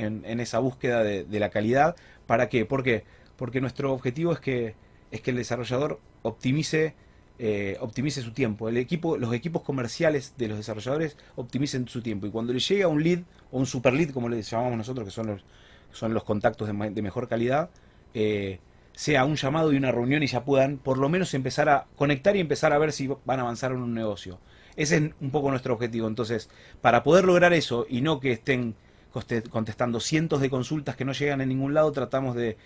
esa 0.40 0.58
búsqueda 0.58 1.02
de, 1.02 1.40
la 1.40 1.50
calidad. 1.50 1.96
¿Para 2.26 2.48
qué? 2.48 2.64
¿Por 2.64 2.82
qué? 2.82 3.04
Porque 3.36 3.60
nuestro 3.60 3.92
objetivo 3.92 4.32
es 4.32 4.40
que, 4.40 4.74
es 5.10 5.20
que 5.20 5.30
el 5.30 5.36
desarrollador 5.36 6.00
optimice, 6.22 6.94
eh, 7.38 7.76
optimice 7.80 8.22
su 8.22 8.32
tiempo. 8.32 8.68
El 8.68 8.76
equipo, 8.76 9.16
los 9.16 9.34
equipos 9.34 9.62
comerciales 9.62 10.34
de 10.38 10.48
los 10.48 10.58
desarrolladores 10.58 11.16
optimicen 11.36 11.88
su 11.88 12.02
tiempo. 12.02 12.26
Y 12.26 12.30
cuando 12.30 12.52
le 12.52 12.60
llega 12.60 12.88
un 12.88 13.02
lead 13.02 13.20
o 13.50 13.58
un 13.58 13.66
super 13.66 13.92
lead, 13.92 14.10
como 14.10 14.28
le 14.28 14.42
llamamos 14.42 14.76
nosotros, 14.76 15.06
que 15.06 15.10
son 15.10 15.26
los, 15.26 15.44
son 15.92 16.14
los 16.14 16.24
contactos 16.24 16.68
de, 16.68 16.90
de 16.90 17.02
mejor 17.02 17.28
calidad, 17.28 17.70
eh, 18.14 18.60
sea 18.94 19.24
un 19.24 19.36
llamado 19.36 19.72
y 19.72 19.76
una 19.76 19.90
reunión 19.90 20.22
y 20.22 20.26
ya 20.26 20.44
puedan 20.44 20.76
por 20.76 20.98
lo 20.98 21.08
menos 21.08 21.32
empezar 21.34 21.68
a 21.68 21.86
conectar 21.96 22.36
y 22.36 22.40
empezar 22.40 22.72
a 22.72 22.78
ver 22.78 22.92
si 22.92 23.08
van 23.24 23.38
a 23.38 23.42
avanzar 23.42 23.72
en 23.72 23.78
un 23.78 23.94
negocio. 23.94 24.38
Ese 24.76 24.96
es 24.96 25.10
un 25.20 25.30
poco 25.30 25.50
nuestro 25.50 25.74
objetivo. 25.74 26.08
Entonces, 26.08 26.48
para 26.80 27.02
poder 27.02 27.24
lograr 27.24 27.52
eso 27.52 27.86
y 27.88 28.00
no 28.00 28.20
que 28.20 28.32
estén 28.32 28.74
contestando 29.12 30.00
cientos 30.00 30.40
de 30.40 30.50
consultas 30.50 30.96
que 30.96 31.04
no 31.04 31.12
llegan 31.12 31.40
en 31.40 31.48
ningún 31.48 31.74
lado, 31.74 31.92
tratamos 31.92 32.34
de, 32.34 32.56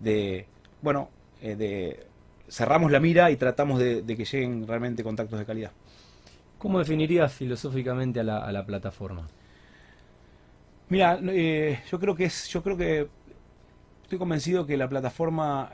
de 0.00 0.46
bueno, 0.82 1.10
eh, 1.40 1.56
de 1.56 2.06
cerramos 2.48 2.90
la 2.90 3.00
mira 3.00 3.30
y 3.30 3.36
tratamos 3.36 3.78
de, 3.78 4.04
que 4.04 4.24
lleguen 4.24 4.66
realmente 4.66 5.02
contactos 5.02 5.38
de 5.38 5.46
calidad. 5.46 5.72
¿Cómo 6.58 6.78
definirías 6.78 7.32
filosóficamente 7.32 8.20
a 8.20 8.24
la, 8.24 8.66
plataforma? 8.66 9.26
Mira, 10.88 11.18
eh, 11.28 11.80
yo 11.90 11.98
creo 11.98 12.14
que 12.14 12.24
es, 12.24 12.48
yo 12.48 12.62
creo 12.62 12.76
que 12.76 13.08
estoy 14.02 14.18
convencido 14.18 14.66
que 14.66 14.76
la 14.76 14.88
plataforma 14.88 15.72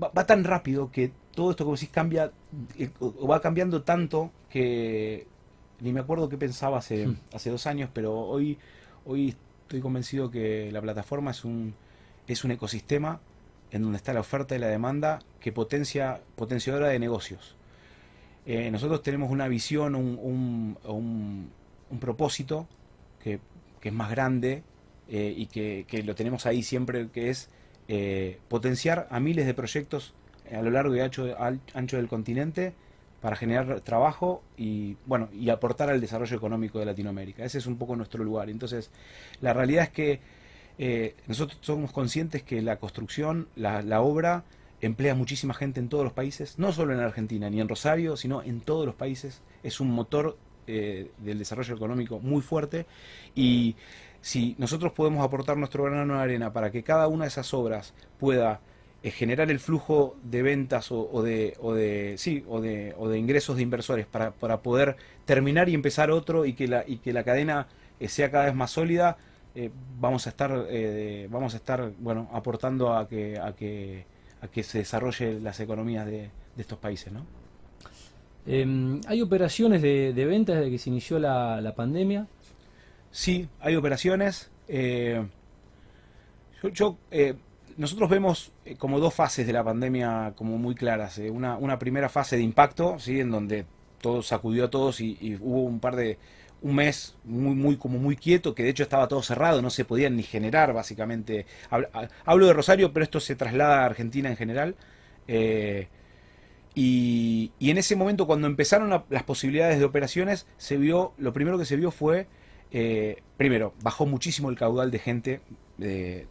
va, 0.00 0.26
tan 0.26 0.44
rápido 0.44 0.92
que 0.92 1.12
todo 1.34 1.50
esto, 1.50 1.64
como 1.64 1.76
decís, 1.76 1.90
cambia, 1.90 2.30
eh, 2.78 2.90
o 3.00 3.26
va 3.26 3.40
cambiando 3.40 3.82
tanto 3.82 4.30
que 4.48 5.26
ni 5.80 5.92
me 5.92 6.00
acuerdo 6.00 6.28
qué 6.28 6.36
pensaba 6.36 6.78
hace, 6.78 7.06
hmm. 7.06 7.16
hace 7.32 7.50
dos 7.50 7.66
años, 7.66 7.90
pero 7.92 8.14
hoy, 8.14 8.58
hoy 9.04 9.34
estoy 9.62 9.80
convencido 9.80 10.30
que 10.30 10.70
la 10.72 10.80
plataforma 10.80 11.30
es 11.30 11.44
un, 11.44 11.74
es 12.26 12.44
un 12.44 12.50
ecosistema 12.50 13.20
en 13.70 13.82
donde 13.82 13.96
está 13.96 14.12
la 14.12 14.20
oferta 14.20 14.56
y 14.56 14.58
la 14.58 14.68
demanda 14.68 15.20
que 15.40 15.52
potencia, 15.52 16.20
potenciadora 16.36 16.88
de 16.88 16.98
negocios. 16.98 17.56
Eh, 18.46 18.70
nosotros 18.70 19.02
tenemos 19.02 19.30
una 19.30 19.46
visión, 19.46 19.94
un, 19.94 20.18
un, 20.22 21.50
un 21.90 21.98
propósito 21.98 22.66
que, 23.22 23.40
que, 23.80 23.90
es 23.90 23.94
más 23.94 24.10
grande 24.10 24.62
eh, 25.08 25.34
y 25.36 25.46
que, 25.46 25.84
lo 26.02 26.14
tenemos 26.14 26.46
ahí 26.46 26.62
siempre, 26.62 27.08
que 27.10 27.30
es 27.30 27.50
eh, 27.88 28.38
potenciar 28.48 29.06
a 29.10 29.20
miles 29.20 29.46
de 29.46 29.54
proyectos 29.54 30.14
a 30.50 30.62
lo 30.62 30.70
largo 30.70 30.96
y 30.96 31.00
ancho, 31.00 31.34
ancho 31.74 31.96
del 31.98 32.08
continente 32.08 32.72
para 33.20 33.36
generar 33.36 33.80
trabajo 33.80 34.42
y 34.56 34.96
bueno 35.06 35.28
y 35.32 35.50
aportar 35.50 35.90
al 35.90 36.00
desarrollo 36.00 36.36
económico 36.36 36.78
de 36.78 36.86
Latinoamérica. 36.86 37.44
Ese 37.44 37.58
es 37.58 37.66
un 37.66 37.76
poco 37.76 37.96
nuestro 37.96 38.22
lugar. 38.22 38.48
Entonces, 38.50 38.90
la 39.40 39.52
realidad 39.52 39.84
es 39.84 39.90
que 39.90 40.20
eh, 40.78 41.16
nosotros 41.26 41.58
somos 41.60 41.90
conscientes 41.92 42.42
que 42.42 42.62
la 42.62 42.76
construcción, 42.76 43.48
la, 43.56 44.00
obra, 44.00 44.44
emplea 44.80 45.14
muchísima 45.14 45.54
gente 45.54 45.80
en 45.80 45.88
todos 45.88 46.04
los 46.04 46.12
países, 46.12 46.58
no 46.58 46.72
solo 46.72 46.94
en 46.94 47.00
Argentina 47.00 47.50
ni 47.50 47.60
en 47.60 47.68
Rosario, 47.68 48.16
sino 48.16 48.42
en 48.42 48.60
todos 48.60 48.86
los 48.86 48.94
países. 48.94 49.42
Es 49.62 49.80
un 49.80 49.90
motor 49.90 50.38
del 50.66 51.38
desarrollo 51.38 51.74
económico 51.74 52.20
muy 52.20 52.42
fuerte 52.42 52.84
y 53.34 53.74
si 54.20 54.54
nosotros 54.58 54.92
podemos 54.92 55.24
aportar 55.24 55.56
nuestro 55.56 55.84
grano 55.84 56.16
de 56.16 56.20
arena 56.20 56.52
para 56.52 56.70
que 56.70 56.82
cada 56.82 57.08
una 57.08 57.24
de 57.24 57.28
esas 57.28 57.54
obras 57.54 57.94
pueda 58.18 58.60
eh, 59.02 59.10
generar 59.10 59.50
el 59.50 59.60
flujo 59.60 60.16
de 60.22 60.42
ventas 60.42 60.90
o, 60.90 61.22
de, 61.22 61.56
o 61.60 61.72
de 61.72 62.14
sí 62.18 62.44
o 62.48 62.60
de, 62.60 62.94
o 62.98 63.08
de 63.08 63.18
ingresos 63.18 63.56
de 63.56 63.62
inversores 63.62 64.06
para, 64.06 64.32
para, 64.32 64.60
poder 64.60 64.96
terminar 65.24 65.68
y 65.68 65.74
empezar 65.74 66.10
otro 66.10 66.44
y 66.44 66.54
que 66.54 66.66
la 66.66 66.84
y 66.86 66.98
que 66.98 67.12
la 67.12 67.22
cadena 67.22 67.68
eh, 68.00 68.08
sea 68.08 68.30
cada 68.30 68.46
vez 68.46 68.54
más 68.54 68.72
sólida 68.72 69.16
eh, 69.54 69.70
vamos 70.00 70.26
a 70.26 70.30
estar 70.30 70.50
vamos 71.28 71.54
a 71.54 71.56
estar 71.56 71.92
bueno 71.98 72.28
aportando 72.32 72.92
a 72.92 73.08
que 73.08 73.38
a 73.38 73.52
que 73.52 74.04
a 74.40 74.48
que 74.48 74.62
se 74.62 74.78
desarrolle 74.78 75.40
las 75.40 75.60
economías 75.60 76.06
de, 76.06 76.30
estos 76.56 76.78
países 76.78 77.12
no 77.12 77.24
em, 78.46 79.00
hay 79.06 79.22
operaciones 79.22 79.80
de, 79.80 80.12
de 80.12 80.24
ventas 80.26 80.56
desde 80.56 80.70
que 80.70 80.78
se 80.78 80.90
inició 80.90 81.18
la, 81.18 81.60
la 81.60 81.74
pandemia 81.74 82.26
Sí, 83.10 83.48
hay 83.60 83.74
operaciones. 83.74 84.50
Yo, 86.72 86.98
eh, 87.10 87.34
nosotros 87.78 88.10
vemos 88.10 88.52
eh, 88.66 88.76
como 88.76 89.00
dos 89.00 89.14
fases 89.14 89.46
de 89.46 89.52
la 89.52 89.64
pandemia 89.64 90.34
como 90.36 90.58
muy 90.58 90.74
claras. 90.74 91.18
Una, 91.18 91.56
una, 91.56 91.78
primera 91.78 92.10
fase 92.10 92.36
de 92.36 92.42
impacto, 92.42 92.98
¿sí? 92.98 93.20
en 93.20 93.30
donde 93.30 93.64
todo 94.02 94.22
sacudió 94.22 94.66
a 94.66 94.70
todos 94.70 95.00
y, 95.00 95.38
hubo 95.40 95.62
un 95.62 95.80
par 95.80 95.96
de 95.96 96.18
un 96.60 96.74
mes 96.74 97.16
muy 97.24 97.54
muy 97.54 97.76
como 97.76 98.00
muy 98.00 98.16
quieto 98.16 98.52
que 98.52 98.64
de 98.64 98.70
hecho 98.70 98.82
estaba 98.82 99.06
todo 99.06 99.22
cerrado 99.22 99.62
no 99.62 99.70
se 99.70 99.84
podían 99.84 100.16
ni 100.16 100.24
generar 100.24 100.72
básicamente 100.72 101.46
hablo 102.24 102.48
de 102.48 102.52
Rosario 102.52 102.92
pero 102.92 103.04
esto 103.04 103.20
se 103.20 103.36
traslada 103.36 103.82
a 103.82 103.86
Argentina 103.86 104.28
en 104.28 104.36
general 104.36 104.74
y, 105.28 105.86
y, 107.60 107.70
en 107.70 107.78
ese 107.78 107.94
momento 107.94 108.26
cuando 108.26 108.48
empezaron 108.48 109.04
las 109.08 109.22
posibilidades 109.22 109.78
de 109.78 109.84
operaciones 109.84 110.48
se 110.56 110.78
vio 110.78 111.12
lo 111.16 111.32
primero 111.32 111.58
que 111.58 111.64
se 111.64 111.76
vio 111.76 111.92
fue 111.92 112.26
eh, 112.70 113.22
primero, 113.36 113.74
bajó 113.82 114.06
muchísimo 114.06 114.50
el 114.50 114.56
caudal 114.56 114.90
de 114.90 114.98
gente, 114.98 115.40
de, 115.78 116.26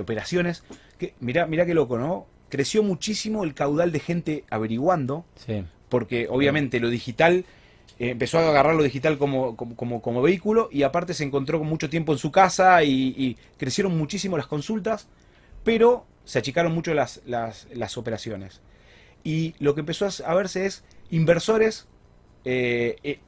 operaciones. 0.00 0.62
Que, 0.98 1.14
mirá, 1.20 1.46
mirá 1.46 1.66
qué 1.66 1.74
loco, 1.74 1.98
¿no? 1.98 2.26
Creció 2.48 2.82
muchísimo 2.82 3.44
el 3.44 3.54
caudal 3.54 3.92
de 3.92 4.00
gente 4.00 4.44
averiguando, 4.50 5.24
porque 5.88 6.28
obviamente 6.30 6.80
lo 6.80 6.88
digital 6.88 7.44
eh, 7.98 8.10
empezó 8.10 8.38
a 8.38 8.48
agarrar 8.48 8.76
lo 8.76 8.82
digital 8.82 9.18
como, 9.18 9.56
como, 9.56 10.00
como, 10.00 10.22
vehículo 10.22 10.68
y 10.70 10.84
aparte 10.84 11.14
se 11.14 11.24
encontró 11.24 11.58
con 11.58 11.68
mucho 11.68 11.90
tiempo 11.90 12.12
en 12.12 12.18
su 12.18 12.30
casa 12.30 12.84
y, 12.84 13.36
crecieron 13.56 13.98
muchísimo 13.98 14.36
las 14.36 14.46
consultas, 14.46 15.08
pero 15.64 16.06
se 16.24 16.38
achicaron 16.38 16.72
mucho 16.72 16.94
las, 16.94 17.20
las, 17.26 17.96
operaciones. 17.96 18.60
Y 19.24 19.54
lo 19.58 19.74
que 19.74 19.80
empezó 19.80 20.08
a 20.24 20.34
verse 20.34 20.66
es 20.66 20.84
inversores, 21.10 21.86
eh, 22.44 22.96
eh, 23.02 23.18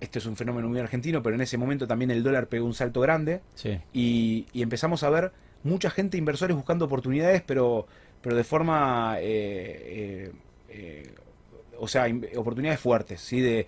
este 0.00 0.18
es 0.18 0.26
un 0.26 0.36
fenómeno 0.36 0.68
muy 0.68 0.80
argentino, 0.80 1.22
pero 1.22 1.34
en 1.34 1.42
ese 1.42 1.58
momento 1.58 1.86
también 1.86 2.10
el 2.10 2.22
dólar 2.22 2.48
pegó 2.48 2.66
un 2.66 2.74
salto 2.74 3.00
grande 3.00 3.40
y, 3.92 4.46
empezamos 4.54 5.02
a 5.02 5.10
ver 5.10 5.32
mucha 5.62 5.90
gente, 5.90 6.16
inversores 6.16 6.56
buscando 6.56 6.86
oportunidades, 6.86 7.42
pero, 7.42 7.86
pero 8.22 8.34
de 8.34 8.44
forma, 8.44 9.18
o 11.78 11.88
sea, 11.88 12.06
oportunidades 12.36 12.80
fuertes, 12.80 13.20
¿sí? 13.20 13.40
de 13.40 13.66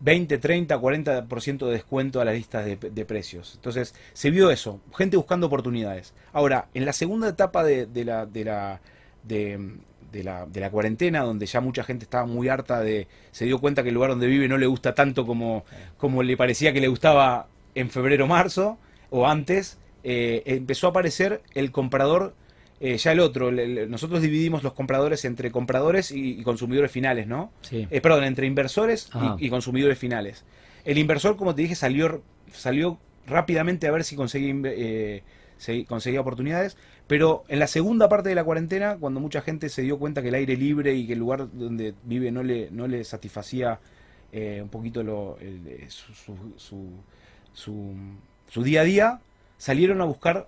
20, 0.00 0.38
30, 0.38 0.78
40% 0.78 1.66
de 1.66 1.72
descuento 1.72 2.20
a 2.20 2.24
las 2.24 2.34
listas 2.34 2.66
de, 2.66 3.04
precios. 3.04 3.54
Entonces, 3.56 3.94
se 4.12 4.30
vio 4.30 4.50
eso, 4.50 4.80
gente 4.96 5.16
buscando 5.16 5.46
oportunidades. 5.46 6.12
Ahora, 6.32 6.68
en 6.74 6.84
la 6.84 6.92
segunda 6.92 7.28
etapa 7.28 7.64
de, 7.64 7.88
la, 8.04 8.26
de, 8.26 8.44
la, 8.44 8.80
de, 9.22 9.78
la, 10.12 10.46
de 10.46 10.60
la 10.60 10.70
cuarentena, 10.70 11.20
donde 11.20 11.46
ya 11.46 11.60
mucha 11.60 11.84
gente 11.84 12.04
estaba 12.04 12.26
muy 12.26 12.48
harta 12.48 12.80
de. 12.80 13.08
se 13.32 13.44
dio 13.44 13.58
cuenta 13.58 13.82
que 13.82 13.90
el 13.90 13.94
lugar 13.94 14.10
donde 14.10 14.26
vive 14.26 14.48
no 14.48 14.58
le 14.58 14.66
gusta 14.66 14.94
tanto 14.94 15.26
como, 15.26 15.64
como 15.96 16.22
le 16.22 16.36
parecía 16.36 16.72
que 16.72 16.80
le 16.80 16.88
gustaba 16.88 17.48
en 17.74 17.90
febrero 17.90 18.26
marzo 18.26 18.78
o 19.10 19.26
antes, 19.26 19.78
eh, 20.04 20.42
empezó 20.46 20.88
a 20.88 20.90
aparecer 20.90 21.42
el 21.54 21.70
comprador 21.72 22.34
eh, 22.78 22.98
ya 22.98 23.12
el 23.12 23.20
otro, 23.20 23.50
nosotros 23.50 24.20
dividimos 24.20 24.62
los 24.62 24.74
compradores 24.74 25.24
entre 25.24 25.50
compradores 25.50 26.10
y, 26.10 26.42
consumidores 26.42 26.90
finales, 26.90 27.26
¿no? 27.26 27.50
Sí. 27.62 27.88
Eh, 27.90 28.00
perdón, 28.02 28.24
entre 28.24 28.46
inversores 28.46 29.08
y, 29.38 29.48
consumidores 29.48 29.98
finales. 29.98 30.44
El 30.84 30.98
inversor, 30.98 31.36
como 31.36 31.54
te 31.54 31.62
dije, 31.62 31.74
salió, 31.74 32.22
salió 32.52 32.98
rápidamente 33.26 33.86
a 33.86 33.92
ver 33.92 34.04
si 34.04 34.14
conseguía, 34.14 34.54
conseguía 35.88 36.20
oportunidades, 36.20 36.76
pero 37.06 37.44
en 37.48 37.58
la 37.58 37.66
segunda 37.66 38.08
parte 38.08 38.28
de 38.28 38.34
la 38.34 38.44
cuarentena, 38.44 38.96
cuando 38.96 39.20
mucha 39.20 39.40
gente 39.40 39.68
se 39.68 39.82
dio 39.82 39.98
cuenta 39.98 40.22
que 40.22 40.28
el 40.28 40.34
aire 40.34 40.56
libre 40.56 40.94
y 40.94 41.06
que 41.06 41.12
el 41.12 41.18
lugar 41.18 41.48
donde 41.52 41.94
vive 42.04 42.30
no 42.30 42.42
le, 42.42 42.70
no 42.70 42.86
le 42.86 43.04
satisfacía 43.04 43.78
un 44.32 44.68
poquito 44.68 45.02
lo, 45.02 45.38
su, 45.88 46.36
su, 47.54 47.94
su 48.48 48.62
día 48.62 48.82
a 48.82 48.84
día, 48.84 49.20
salieron 49.56 50.02
a 50.02 50.04
buscar 50.04 50.46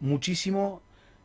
muchísimo 0.00 0.82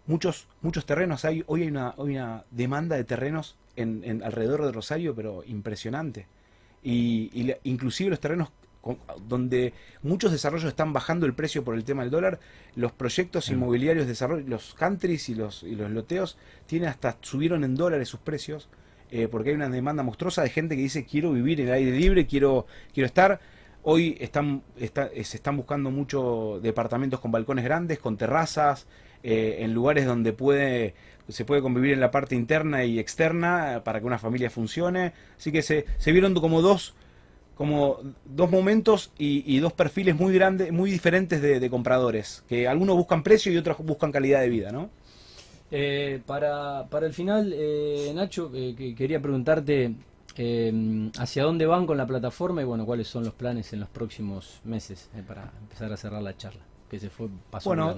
muchos, 0.08 0.48
muchos 0.62 0.86
terrenos. 0.86 1.26
Hay, 1.26 1.44
hoy 1.48 1.64
hay 1.64 1.68
una, 1.68 1.94
una 1.98 2.44
demanda 2.52 2.96
de 2.96 3.04
terrenos 3.04 3.56
en, 3.76 4.24
alrededor 4.24 4.66
de 4.66 4.72
Rosario, 4.72 5.16
pero 5.16 5.44
impresionante. 5.46 6.28
Y, 6.84 7.56
inclusive 7.64 8.12
los 8.12 8.20
terrenos 8.20 8.50
donde 9.28 9.74
muchos 10.04 10.32
desarrollos 10.32 10.70
están 10.70 10.94
bajando 10.94 11.26
el 11.26 11.34
precio 11.34 11.64
por 11.64 11.76
el 11.76 11.84
tema 11.84 12.04
del 12.04 12.12
dólar, 12.12 12.40
los 12.76 12.92
proyectos 12.92 13.50
inmobiliarios, 13.50 14.08
los 14.48 14.74
countries 14.76 15.30
y 15.30 15.36
los, 15.36 15.64
y 15.64 15.76
los 15.76 15.90
loteos, 15.92 16.38
tienen 16.68 16.90
hasta 16.90 17.18
subieron 17.22 17.64
en 17.64 17.76
dólares 17.76 18.10
sus 18.10 18.20
precios, 18.20 18.70
eh, 19.12 19.28
porque 19.28 19.50
hay 19.50 19.56
una 19.56 19.70
demanda 19.70 20.04
monstruosa 20.04 20.44
de 20.44 20.50
gente 20.50 20.76
que 20.76 20.82
dice 20.82 21.06
quiero 21.06 21.32
vivir 21.32 21.62
en 21.62 21.68
el 21.68 21.74
aire 21.74 21.92
libre, 21.92 22.28
quiero, 22.28 22.68
quiero 22.94 23.08
estar. 23.08 23.40
Hoy 23.88 24.18
están, 24.20 24.64
se 24.78 25.38
están 25.38 25.58
buscando 25.58 25.92
muchos 25.92 26.62
departamentos 26.64 27.20
con 27.20 27.32
balcones 27.32 27.64
grandes, 27.64 28.00
con 28.00 28.18
terrazas, 28.18 28.88
eh, 29.22 29.58
en 29.60 29.74
lugares 29.74 30.06
donde 30.06 30.34
puede 30.34 30.96
se 31.28 31.46
puede 31.46 31.62
convivir 31.62 31.94
en 31.94 32.00
la 32.00 32.12
parte 32.12 32.36
interna 32.36 32.84
y 32.84 33.00
externa 33.00 33.82
para 33.84 34.00
que 34.00 34.06
una 34.06 34.20
familia 34.20 34.50
funcione. 34.50 35.14
Así 35.38 35.52
que 35.52 35.62
se, 35.64 35.86
se 35.98 36.12
vieron 36.12 36.36
como 36.36 36.62
dos 36.62 36.94
como 37.56 38.00
dos 38.26 38.52
momentos 38.52 39.12
y, 39.18 39.58
dos 39.60 39.74
perfiles 39.74 40.16
muy 40.16 40.34
grandes, 40.34 40.72
muy 40.72 40.92
diferentes 40.92 41.42
de, 41.42 41.70
compradores, 41.70 42.44
que 42.48 42.68
algunos 42.68 42.96
buscan 42.96 43.24
precio 43.24 43.52
y 43.52 43.58
otros 43.58 43.78
buscan 43.80 44.12
calidad 44.12 44.42
de 44.42 44.50
vida, 44.50 44.72
¿no? 44.72 44.90
Eh, 45.72 46.22
para, 46.26 46.86
para 46.90 47.08
el 47.08 47.14
final, 47.14 47.52
eh, 47.56 48.12
Nacho, 48.14 48.52
que 48.52 48.94
quería 48.96 49.22
preguntarte 49.22 49.96
hacia 51.18 51.44
dónde 51.44 51.66
van 51.66 51.86
con 51.86 51.98
la 51.98 52.06
plataforma 52.06 52.62
y 52.62 52.66
bueno, 52.66 52.86
cuáles 52.86 53.08
son 53.08 53.24
los 53.24 53.34
planes 53.34 53.72
en 53.72 53.80
los 53.80 53.90
próximos 53.90 54.60
meses 54.66 55.10
para 55.26 55.54
empezar 55.62 55.92
a 55.94 55.98
cerrar 55.98 56.22
la 56.22 56.36
charla, 56.36 56.62
que 56.90 57.00
se 57.00 57.10
fue 57.10 57.30
pasó 57.50 57.70
Bueno, 57.70 57.96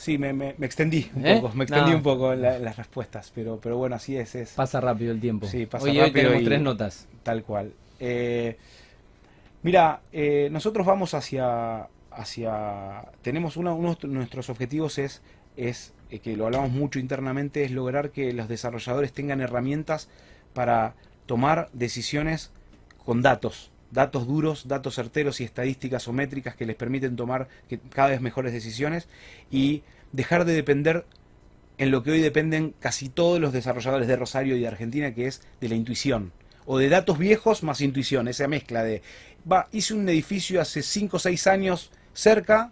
Sí, 0.00 0.16
me, 0.16 0.32
me, 0.32 0.54
extendí 0.62 1.10
un 1.14 1.26
¿Eh? 1.26 1.34
poco, 1.36 1.54
me 1.54 1.64
extendí 1.64 1.92
un 1.92 2.02
poco 2.02 2.32
en, 2.32 2.40
las 2.40 2.74
respuestas, 2.78 3.30
pero, 3.34 3.60
pero 3.60 3.76
bueno, 3.76 3.96
así 3.96 4.16
es, 4.16 4.34
es. 4.34 4.52
Pasa 4.52 4.80
rápido 4.80 5.12
el 5.12 5.20
tiempo. 5.20 5.46
Sí, 5.46 5.66
pasa 5.66 5.84
hoy, 5.84 5.90
rápido. 5.90 6.06
Hoy 6.06 6.12
tenemos 6.12 6.44
tres 6.44 6.60
notas. 6.62 7.08
Tal 7.22 7.42
cual. 7.42 7.74
Eh, 8.00 8.56
mira, 9.62 10.00
eh, 10.12 10.48
nosotros 10.50 10.86
vamos 10.86 11.14
hacia, 11.14 11.88
hacia, 12.10 13.04
tenemos 13.22 13.56
uno, 13.56 13.96
de 14.00 14.08
nuestros 14.08 14.50
objetivos 14.50 14.98
es, 14.98 15.22
es 15.56 15.92
que 16.22 16.36
lo 16.36 16.46
hablamos 16.46 16.70
mucho 16.70 16.98
internamente, 16.98 17.64
es 17.64 17.70
lograr 17.70 18.10
que 18.10 18.32
los 18.32 18.48
desarrolladores 18.48 19.12
tengan 19.12 19.40
herramientas 19.40 20.08
para 20.54 20.94
tomar 21.26 21.68
decisiones 21.72 22.50
con 23.04 23.22
datos, 23.22 23.70
datos 23.90 24.26
duros, 24.26 24.66
datos 24.66 24.94
certeros 24.94 25.40
y 25.40 25.44
estadísticas 25.44 26.08
o 26.08 26.12
métricas 26.12 26.56
que 26.56 26.66
les 26.66 26.76
permiten 26.76 27.16
tomar 27.16 27.48
cada 27.90 28.08
vez 28.08 28.20
mejores 28.20 28.52
decisiones 28.52 29.08
y 29.50 29.82
dejar 30.12 30.44
de 30.44 30.54
depender 30.54 31.06
en 31.78 31.90
lo 31.90 32.02
que 32.02 32.10
hoy 32.10 32.20
dependen 32.20 32.74
casi 32.78 33.08
todos 33.08 33.40
los 33.40 33.52
desarrolladores 33.52 34.06
de 34.06 34.16
Rosario 34.16 34.56
y 34.56 34.60
de 34.60 34.68
Argentina, 34.68 35.14
que 35.14 35.26
es 35.26 35.42
de 35.60 35.68
la 35.68 35.76
intuición. 35.76 36.32
O 36.72 36.78
de 36.78 36.88
datos 36.88 37.18
viejos 37.18 37.64
más 37.64 37.80
intuición, 37.80 38.28
esa 38.28 38.46
mezcla 38.46 38.84
de, 38.84 39.02
va, 39.50 39.68
hice 39.72 39.92
un 39.92 40.08
edificio 40.08 40.60
hace 40.60 40.82
5 40.84 41.16
o 41.16 41.18
6 41.18 41.48
años 41.48 41.90
cerca, 42.12 42.70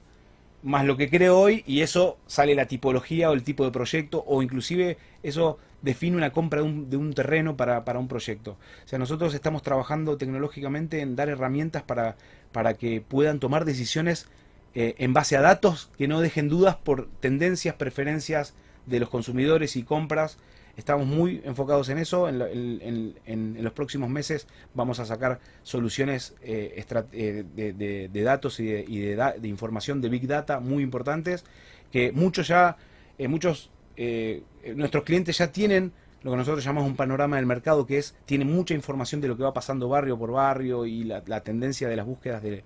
más 0.62 0.84
lo 0.84 0.96
que 0.96 1.10
creo 1.10 1.36
hoy, 1.36 1.64
y 1.66 1.80
eso 1.80 2.16
sale 2.28 2.54
la 2.54 2.66
tipología 2.66 3.28
o 3.28 3.32
el 3.32 3.42
tipo 3.42 3.64
de 3.64 3.72
proyecto, 3.72 4.22
o 4.28 4.40
inclusive 4.40 4.98
eso 5.24 5.58
define 5.82 6.16
una 6.16 6.30
compra 6.30 6.62
de 6.62 6.96
un, 6.96 7.12
terreno 7.12 7.56
para, 7.56 7.84
para, 7.84 7.98
un 7.98 8.06
proyecto. 8.06 8.52
O 8.84 8.88
sea, 8.88 9.00
nosotros 9.00 9.34
estamos 9.34 9.64
trabajando 9.64 10.16
tecnológicamente 10.16 11.00
en 11.00 11.16
dar 11.16 11.28
herramientas 11.28 11.82
para, 11.82 12.16
para 12.52 12.74
que 12.74 13.00
puedan 13.00 13.40
tomar 13.40 13.64
decisiones 13.64 14.28
eh, 14.76 14.94
en 14.98 15.12
base 15.12 15.36
a 15.36 15.40
datos 15.40 15.90
que 15.98 16.06
no 16.06 16.20
dejen 16.20 16.48
dudas 16.48 16.76
por 16.76 17.08
tendencias, 17.18 17.74
preferencias 17.74 18.54
de 18.86 19.00
los 19.00 19.08
consumidores 19.08 19.74
y 19.74 19.82
compras. 19.82 20.38
Estamos 20.78 21.08
muy 21.08 21.42
enfocados 21.44 21.88
en 21.88 21.98
eso. 21.98 22.28
En, 22.28 23.14
en, 23.26 23.62
los 23.64 23.72
próximos 23.72 24.08
meses 24.08 24.46
vamos 24.74 25.00
a 25.00 25.04
sacar 25.04 25.40
soluciones 25.64 26.36
eh, 26.40 26.84
eh, 27.12 27.44
de, 27.54 28.08
de, 28.08 28.22
datos 28.22 28.60
y, 28.60 28.66
de, 28.66 28.84
y 28.86 28.98
de, 29.00 29.48
información 29.48 30.00
de 30.00 30.08
Big 30.08 30.28
Data 30.28 30.60
muy 30.60 30.84
importantes 30.84 31.44
que 31.90 32.12
muchos 32.12 32.46
ya, 32.46 32.76
muchos 33.18 33.70
eh, 33.96 34.44
nuestros 34.76 35.02
clientes 35.02 35.36
ya 35.38 35.50
tienen 35.50 35.92
lo 36.22 36.30
que 36.30 36.36
nosotros 36.36 36.62
llamamos 36.62 36.88
un 36.88 36.96
panorama 36.96 37.36
del 37.36 37.46
mercado, 37.46 37.84
que 37.84 37.98
es, 37.98 38.14
tiene 38.24 38.44
mucha 38.44 38.72
información 38.72 39.20
de 39.20 39.26
lo 39.26 39.36
que 39.36 39.42
va 39.42 39.52
pasando 39.52 39.88
barrio 39.88 40.16
por 40.16 40.30
barrio 40.30 40.86
y 40.86 41.02
la, 41.02 41.40
tendencia 41.42 41.88
de 41.88 41.96
las 41.96 42.06
búsquedas 42.06 42.40
de, 42.40 42.62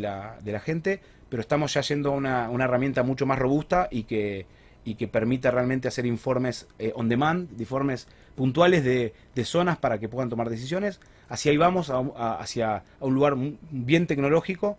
la, 0.00 0.38
de, 0.42 0.52
la, 0.52 0.60
gente, 0.60 1.00
pero 1.28 1.40
estamos 1.40 1.72
ya 1.74 1.82
yendo 1.82 2.10
a 2.10 2.48
una, 2.48 2.64
herramienta 2.64 3.04
mucho 3.04 3.26
más 3.26 3.38
robusta 3.38 3.86
y 3.92 4.04
que, 4.04 4.46
y 4.84 4.94
que 4.96 5.08
permita 5.08 5.50
realmente 5.50 5.88
hacer 5.88 6.06
informes 6.06 6.68
eh, 6.78 6.92
on 6.94 7.08
demand, 7.08 7.48
informes 7.58 8.06
puntuales 8.34 8.84
de, 8.84 9.14
zonas 9.44 9.78
para 9.78 9.98
que 9.98 10.08
puedan 10.08 10.28
tomar 10.28 10.50
decisiones. 10.50 11.00
Hacia 11.28 11.52
ahí 11.52 11.56
vamos, 11.56 11.90
hacia 11.90 12.76
a 12.76 12.82
un 13.00 13.14
lugar 13.14 13.34
bien 13.70 14.06
tecnológico. 14.06 14.76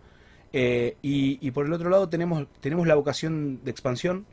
Eh, 0.53 0.95
y, 1.01 1.51
por 1.51 1.65
el 1.65 1.73
otro 1.73 1.89
lado 1.89 2.07
tenemos, 2.07 2.47
tenemos 2.61 2.87
la 2.87 2.95
vocación 2.95 3.59
de 3.63 3.71
expansión 3.71 4.25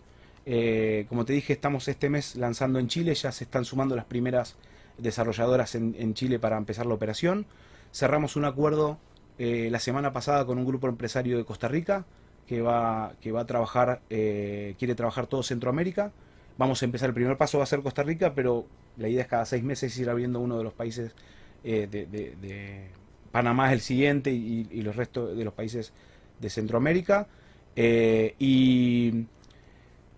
eh, 0.44 1.06
como 1.08 1.24
te 1.24 1.32
dije, 1.32 1.52
estamos 1.52 1.86
este 1.86 2.10
mes 2.10 2.34
lanzando 2.34 2.80
en 2.80 2.88
Chile, 2.88 3.14
ya 3.14 3.30
se 3.30 3.44
están 3.44 3.64
sumando 3.64 3.94
las 3.94 4.06
primeras 4.06 4.56
desarrolladoras 4.98 5.76
en, 5.76 6.14
Chile 6.14 6.40
para 6.40 6.56
empezar 6.56 6.84
la 6.86 6.94
operación. 6.94 7.46
Cerramos 7.92 8.34
un 8.34 8.44
acuerdo 8.44 8.98
la 9.38 9.78
semana 9.78 10.12
pasada 10.12 10.44
con 10.44 10.58
un 10.58 10.64
grupo 10.64 10.88
empresario 10.88 11.36
de 11.36 11.44
Costa 11.44 11.68
Rica 11.68 12.04
que 12.46 12.62
va, 12.62 13.14
que 13.20 13.32
va 13.32 13.42
a 13.42 13.46
trabajar, 13.46 14.00
eh, 14.10 14.74
quiere 14.78 14.94
trabajar 14.94 15.26
todo 15.26 15.42
Centroamérica. 15.42 16.12
Vamos 16.58 16.82
a 16.82 16.84
empezar, 16.84 17.08
el 17.08 17.14
primer 17.14 17.36
paso 17.36 17.58
va 17.58 17.64
a 17.64 17.66
ser 17.66 17.82
Costa 17.82 18.02
Rica, 18.02 18.34
pero 18.34 18.66
la 18.96 19.08
idea 19.08 19.22
es 19.22 19.28
cada 19.28 19.44
seis 19.46 19.62
meses 19.62 19.96
ir 19.98 20.10
abriendo 20.10 20.40
uno 20.40 20.58
de 20.58 20.64
los 20.64 20.74
países 20.74 21.14
de, 21.62 22.88
Panamá 23.30 23.68
es 23.68 23.72
el 23.72 23.80
siguiente 23.80 24.30
y, 24.30 24.68
y, 24.70 24.82
los 24.82 24.96
restos 24.96 25.36
de 25.36 25.44
los 25.44 25.54
países 25.54 25.92
de 26.40 26.50
Centroamérica. 26.50 27.26
y 27.74 29.26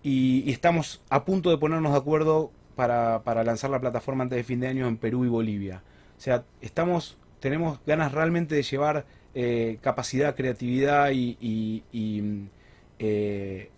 y, 0.05 0.51
estamos 0.51 1.01
a 1.09 1.25
punto 1.25 1.49
de 1.49 1.57
ponernos 1.57 1.91
de 1.93 1.97
acuerdo 1.97 2.51
para, 2.75 3.43
lanzar 3.43 3.71
la 3.71 3.79
plataforma 3.79 4.23
antes 4.23 4.35
de 4.35 4.43
fin 4.43 4.59
de 4.59 4.67
año 4.67 4.87
en 4.87 4.97
Perú 4.97 5.25
y 5.25 5.27
Bolivia. 5.27 5.81
O 6.15 6.21
sea, 6.21 6.43
estamos, 6.61 7.17
tenemos 7.39 7.79
ganas 7.87 8.11
realmente 8.11 8.53
de 8.53 8.61
llevar 8.61 9.07
eh, 9.35 9.77
capacidad, 9.81 10.35
creatividad 10.35 11.11
y, 11.11 11.37
y, 11.91 12.23
eh, 12.97 13.69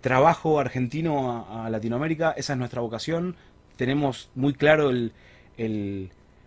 trabajo 0.00 0.58
argentino 0.58 1.46
a, 1.48 1.68
Latinoamérica. 1.68 2.32
Esa 2.36 2.54
es 2.54 2.58
nuestra 2.58 2.80
vocación. 2.80 3.36
Tenemos 3.76 4.30
muy 4.34 4.54
claro 4.54 4.90
el, 4.90 5.12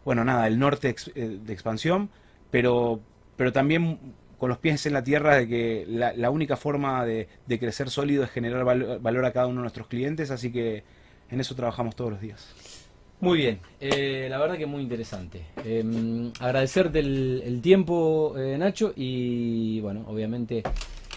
bueno, 0.04 0.24
nada, 0.24 0.48
el 0.48 0.58
norte 0.58 0.96
eh, 1.16 1.40
de 1.46 1.54
expansión, 1.54 2.10
pero, 2.50 3.00
pero 3.38 3.52
también 3.52 4.00
con 4.40 4.50
los 4.50 4.58
pies 4.58 4.86
en 4.86 4.94
la 4.94 5.04
tierra 5.04 5.36
de 5.36 5.48
que 5.48 5.86
la, 5.88 6.14
la 6.14 6.30
única 6.30 6.56
forma 6.58 7.06
de, 7.06 7.28
de 7.46 7.60
crecer 7.60 7.90
sólido 7.90 8.24
es 8.24 8.30
generar 8.32 8.64
val- 8.64 9.00
valor 9.00 9.26
a 9.26 9.32
cada 9.32 9.48
uno 9.48 9.58
de 9.58 9.62
nuestros 9.62 9.88
clientes, 9.88 10.32
así 10.32 10.52
que 10.52 10.84
en 11.32 11.40
eso 11.40 11.56
trabajamos 11.56 11.96
todos 11.96 12.12
los 12.12 12.22
días. 12.22 12.75
Muy 13.22 13.38
bien, 13.40 13.60
eh, 13.80 14.28
la 14.30 14.38
verdad 14.38 14.58
que 14.58 14.66
muy 14.66 14.82
interesante. 14.84 15.42
Eh, 15.64 16.32
agradecerte 16.40 17.00
el, 17.00 17.42
el 17.46 17.62
tiempo, 17.62 18.36
eh, 18.38 18.58
Nacho, 18.58 18.94
y 18.96 19.80
bueno, 19.80 20.04
obviamente 20.08 20.62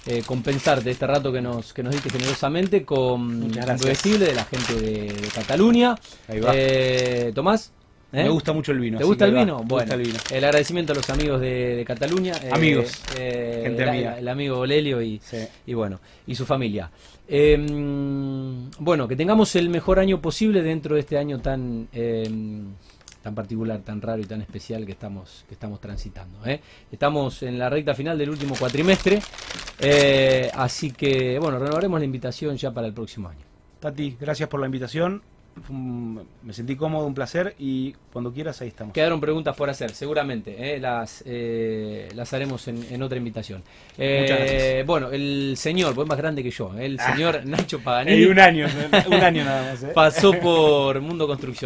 eh, 0.06 0.22
compensarte 0.24 0.90
este 0.90 1.06
rato 1.06 1.30
que 1.32 1.42
nos, 1.42 1.72
que 1.74 1.82
nos 1.82 1.92
diste 1.92 2.08
generosamente 2.08 2.84
con. 2.84 3.50
Bebestible 3.50 4.26
de 4.26 4.34
la 4.34 4.44
gente 4.44 4.74
de, 4.74 5.12
de 5.12 5.28
Cataluña. 5.34 5.96
Ahí 6.28 6.40
va. 6.40 6.52
Eh, 6.54 7.32
Tomás. 7.34 7.72
¿eh? 8.12 8.22
Me 8.22 8.28
gusta 8.30 8.52
mucho 8.54 8.72
el 8.72 8.78
vino. 8.78 8.96
¿Te 8.96 9.04
gusta 9.04 9.26
el 9.26 9.32
vino? 9.34 9.56
Bueno, 9.64 9.66
gusta 9.84 9.94
el 9.96 10.00
vino. 10.02 10.18
el 10.30 10.44
agradecimiento 10.44 10.92
a 10.92 10.96
los 10.96 11.10
amigos 11.10 11.40
de, 11.42 11.76
de 11.76 11.84
Cataluña. 11.84 12.32
Amigos, 12.52 13.02
eh, 13.18 13.60
gente 13.64 13.82
el, 13.82 13.88
amiga. 13.88 14.18
el 14.18 14.28
amigo 14.28 14.64
Lelio 14.64 15.02
y, 15.02 15.20
Sí. 15.22 15.38
y 15.66 15.74
bueno, 15.74 16.00
y 16.26 16.34
su 16.34 16.46
familia. 16.46 16.90
Eh, 17.30 18.68
bueno, 18.78 19.06
que 19.06 19.14
tengamos 19.14 19.54
el 19.56 19.68
mejor 19.68 19.98
año 19.98 20.20
posible 20.20 20.62
dentro 20.62 20.94
de 20.94 21.00
este 21.02 21.18
año 21.18 21.40
tan 21.40 21.88
eh, 21.92 22.26
tan 23.22 23.34
particular, 23.34 23.80
tan 23.80 24.00
raro 24.00 24.22
y 24.22 24.24
tan 24.24 24.40
especial 24.40 24.86
que 24.86 24.92
estamos 24.92 25.44
que 25.46 25.54
estamos 25.54 25.80
transitando. 25.80 26.44
¿eh? 26.46 26.60
Estamos 26.90 27.42
en 27.42 27.58
la 27.58 27.68
recta 27.68 27.94
final 27.94 28.16
del 28.16 28.30
último 28.30 28.54
cuatrimestre, 28.58 29.20
eh, 29.78 30.50
así 30.54 30.92
que 30.92 31.38
bueno, 31.38 31.58
renovaremos 31.58 32.00
la 32.00 32.06
invitación 32.06 32.56
ya 32.56 32.72
para 32.72 32.86
el 32.86 32.94
próximo 32.94 33.28
año. 33.28 33.44
Tati, 33.80 34.16
gracias 34.18 34.48
por 34.48 34.60
la 34.60 34.66
invitación. 34.66 35.22
Me 35.70 36.52
sentí 36.52 36.76
cómodo, 36.76 37.06
un 37.06 37.14
placer 37.14 37.54
y 37.58 37.92
cuando 38.12 38.32
quieras 38.32 38.60
ahí 38.60 38.68
estamos. 38.68 38.92
Quedaron 38.94 39.20
preguntas 39.20 39.56
por 39.56 39.68
hacer, 39.68 39.90
seguramente. 39.90 40.74
¿eh? 40.74 40.78
Las, 40.80 41.22
eh, 41.26 42.08
las 42.14 42.32
haremos 42.32 42.66
en, 42.68 42.84
en 42.90 43.02
otra 43.02 43.18
invitación. 43.18 43.62
Eh, 43.96 44.20
Muchas 44.22 44.38
gracias. 44.38 44.86
Bueno, 44.86 45.10
el 45.10 45.54
señor, 45.56 45.94
pues 45.94 46.08
más 46.08 46.18
grande 46.18 46.42
que 46.42 46.50
yo, 46.50 46.72
¿eh? 46.78 46.86
el 46.86 46.98
señor 47.14 47.44
Nacho 47.44 47.80
Paganini, 47.80 48.16
Ey, 48.16 48.24
un 48.26 48.38
año, 48.38 48.66
un 49.08 49.14
año 49.14 49.44
nada 49.44 49.72
más. 49.72 49.82
¿eh? 49.82 49.92
pasó 49.94 50.32
por 50.40 51.00
Mundo 51.00 51.26
Construcción. 51.26 51.58